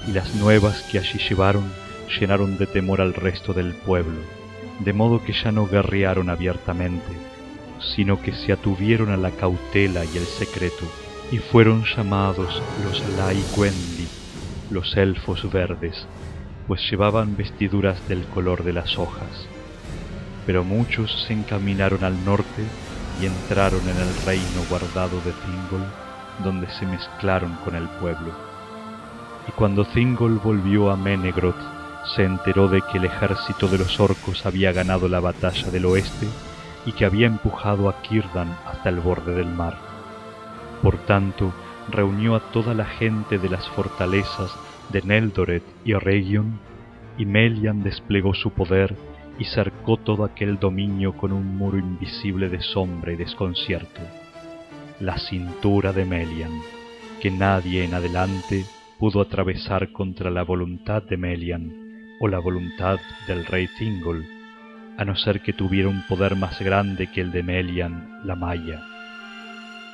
y 0.06 0.12
las 0.12 0.34
nuevas 0.34 0.82
que 0.90 0.98
allí 0.98 1.18
llevaron 1.18 1.64
llenaron 2.20 2.58
de 2.58 2.66
temor 2.66 3.00
al 3.00 3.14
resto 3.14 3.52
del 3.52 3.74
pueblo, 3.74 4.20
de 4.80 4.92
modo 4.92 5.22
que 5.24 5.32
ya 5.32 5.52
no 5.52 5.66
guerrearon 5.66 6.28
abiertamente, 6.28 7.12
sino 7.94 8.20
que 8.20 8.32
se 8.32 8.52
atuvieron 8.52 9.10
a 9.10 9.16
la 9.16 9.30
cautela 9.30 10.04
y 10.04 10.16
el 10.16 10.24
secreto, 10.24 10.84
y 11.32 11.38
fueron 11.38 11.84
llamados 11.84 12.62
los 12.84 13.02
los 14.74 14.96
elfos 14.96 15.50
verdes, 15.50 16.06
pues 16.66 16.80
llevaban 16.90 17.36
vestiduras 17.36 18.06
del 18.08 18.24
color 18.24 18.64
de 18.64 18.72
las 18.72 18.98
hojas. 18.98 19.48
Pero 20.46 20.64
muchos 20.64 21.24
se 21.26 21.32
encaminaron 21.32 22.04
al 22.04 22.22
norte 22.24 22.64
y 23.20 23.26
entraron 23.26 23.80
en 23.82 23.96
el 23.96 24.26
reino 24.26 24.64
guardado 24.68 25.16
de 25.20 25.32
Thingol, 25.32 25.86
donde 26.42 26.68
se 26.68 26.84
mezclaron 26.84 27.54
con 27.64 27.76
el 27.76 27.88
pueblo. 28.00 28.32
Y 29.48 29.52
cuando 29.52 29.84
Thingol 29.84 30.38
volvió 30.38 30.90
a 30.90 30.96
Menegroth, 30.96 31.54
se 32.16 32.24
enteró 32.24 32.68
de 32.68 32.82
que 32.82 32.98
el 32.98 33.04
ejército 33.04 33.68
de 33.68 33.78
los 33.78 33.98
orcos 34.00 34.44
había 34.44 34.72
ganado 34.72 35.08
la 35.08 35.20
batalla 35.20 35.70
del 35.70 35.86
oeste 35.86 36.26
y 36.84 36.92
que 36.92 37.04
había 37.06 37.26
empujado 37.26 37.88
a 37.88 38.02
Kirdan 38.02 38.54
hasta 38.66 38.88
el 38.90 39.00
borde 39.00 39.34
del 39.34 39.48
mar. 39.48 39.78
Por 40.82 40.98
tanto, 41.06 41.52
reunió 41.90 42.34
a 42.34 42.40
toda 42.52 42.74
la 42.74 42.84
gente 42.84 43.38
de 43.38 43.48
las 43.48 43.68
fortalezas 43.70 44.54
de 44.90 45.02
Neldoret 45.02 45.62
y 45.84 45.94
Region, 45.94 46.58
y 47.16 47.26
Melian 47.26 47.82
desplegó 47.82 48.34
su 48.34 48.50
poder 48.50 48.96
y 49.38 49.44
cercó 49.44 49.96
todo 49.96 50.24
aquel 50.24 50.58
dominio 50.58 51.16
con 51.16 51.32
un 51.32 51.56
muro 51.56 51.78
invisible 51.78 52.48
de 52.48 52.60
sombra 52.60 53.12
y 53.12 53.16
desconcierto, 53.16 54.00
la 55.00 55.18
cintura 55.18 55.92
de 55.92 56.04
Melian, 56.04 56.60
que 57.20 57.30
nadie 57.30 57.84
en 57.84 57.94
adelante 57.94 58.64
pudo 58.98 59.20
atravesar 59.20 59.92
contra 59.92 60.30
la 60.30 60.42
voluntad 60.42 61.02
de 61.02 61.16
Melian 61.16 61.72
o 62.20 62.28
la 62.28 62.38
voluntad 62.38 62.98
del 63.26 63.44
rey 63.44 63.68
Thingol, 63.78 64.24
a 64.96 65.04
no 65.04 65.16
ser 65.16 65.40
que 65.40 65.52
tuviera 65.52 65.88
un 65.88 66.06
poder 66.06 66.36
más 66.36 66.60
grande 66.60 67.08
que 67.08 67.20
el 67.20 67.32
de 67.32 67.42
Melian, 67.42 68.20
la 68.24 68.36
Maya. 68.36 68.82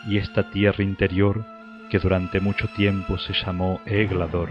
Y 0.07 0.19
esta 0.19 0.51
tierra 0.51 0.85
interior 0.85 1.45
que 1.91 1.99
durante 1.99 2.41
mucho 2.41 2.69
tiempo 2.69 3.19
se 3.19 3.35
llamó 3.35 3.81
Eglador, 3.85 4.49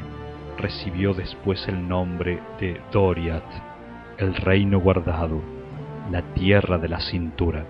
recibió 0.58 1.14
después 1.14 1.68
el 1.70 1.88
nombre 1.88 2.40
de 2.60 2.82
Doriath, 2.92 3.50
el 4.18 4.36
reino 4.36 4.80
guardado, 4.80 5.42
la 6.12 6.22
tierra 6.34 6.78
de 6.78 6.90
la 6.90 7.00
cintura. 7.00 7.66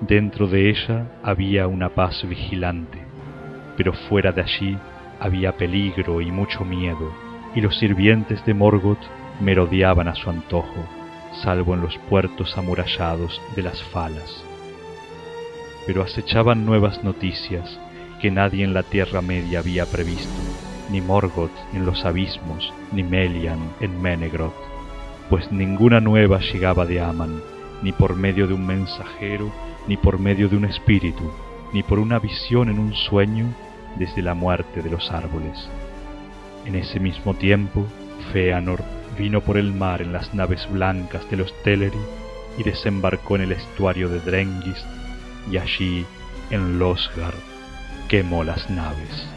Dentro 0.00 0.48
de 0.48 0.68
ella 0.68 1.06
había 1.22 1.68
una 1.68 1.90
paz 1.90 2.26
vigilante, 2.28 2.98
pero 3.76 3.92
fuera 3.92 4.32
de 4.32 4.42
allí 4.42 4.76
había 5.20 5.56
peligro 5.56 6.20
y 6.20 6.30
mucho 6.32 6.64
miedo, 6.64 7.12
y 7.54 7.60
los 7.60 7.78
sirvientes 7.78 8.44
de 8.44 8.52
Morgoth 8.52 9.02
merodeaban 9.40 10.08
a 10.08 10.14
su 10.14 10.28
antojo, 10.28 10.84
salvo 11.42 11.74
en 11.74 11.82
los 11.82 11.96
puertos 12.10 12.58
amurallados 12.58 13.40
de 13.54 13.62
las 13.62 13.80
falas. 13.84 14.44
Pero 15.86 16.02
acechaban 16.02 16.66
nuevas 16.66 17.04
noticias, 17.04 17.78
que 18.20 18.30
nadie 18.30 18.64
en 18.64 18.74
la 18.74 18.82
Tierra 18.82 19.20
Media 19.22 19.60
había 19.60 19.86
previsto, 19.86 20.30
ni 20.90 21.00
Morgoth 21.00 21.56
en 21.72 21.86
los 21.86 22.04
abismos, 22.04 22.72
ni 22.92 23.02
Melian 23.02 23.58
en 23.80 24.00
Menegroth, 24.00 24.54
pues 25.28 25.50
ninguna 25.50 26.00
nueva 26.00 26.40
llegaba 26.40 26.86
de 26.86 27.00
Aman, 27.00 27.40
ni 27.82 27.92
por 27.92 28.16
medio 28.16 28.46
de 28.46 28.54
un 28.54 28.66
mensajero, 28.66 29.50
ni 29.86 29.96
por 29.96 30.18
medio 30.18 30.48
de 30.48 30.56
un 30.56 30.64
espíritu, 30.64 31.30
ni 31.72 31.82
por 31.82 31.98
una 31.98 32.18
visión 32.18 32.68
en 32.68 32.78
un 32.78 32.94
sueño 32.94 33.52
desde 33.96 34.22
la 34.22 34.34
muerte 34.34 34.82
de 34.82 34.90
los 34.90 35.10
árboles. 35.10 35.68
En 36.64 36.74
ese 36.74 37.00
mismo 37.00 37.34
tiempo, 37.34 37.84
Feanor 38.32 38.82
vino 39.18 39.40
por 39.40 39.56
el 39.56 39.72
mar 39.72 40.02
en 40.02 40.12
las 40.12 40.34
naves 40.34 40.68
blancas 40.70 41.28
de 41.30 41.36
los 41.36 41.52
Teleri 41.62 41.98
y 42.58 42.62
desembarcó 42.62 43.36
en 43.36 43.42
el 43.42 43.52
estuario 43.52 44.08
de 44.08 44.20
Drengis, 44.20 44.84
y 45.50 45.58
allí, 45.58 46.04
en 46.50 46.78
Losgard, 46.78 47.34
quemó 48.08 48.44
las 48.44 48.68
naves. 48.70 49.35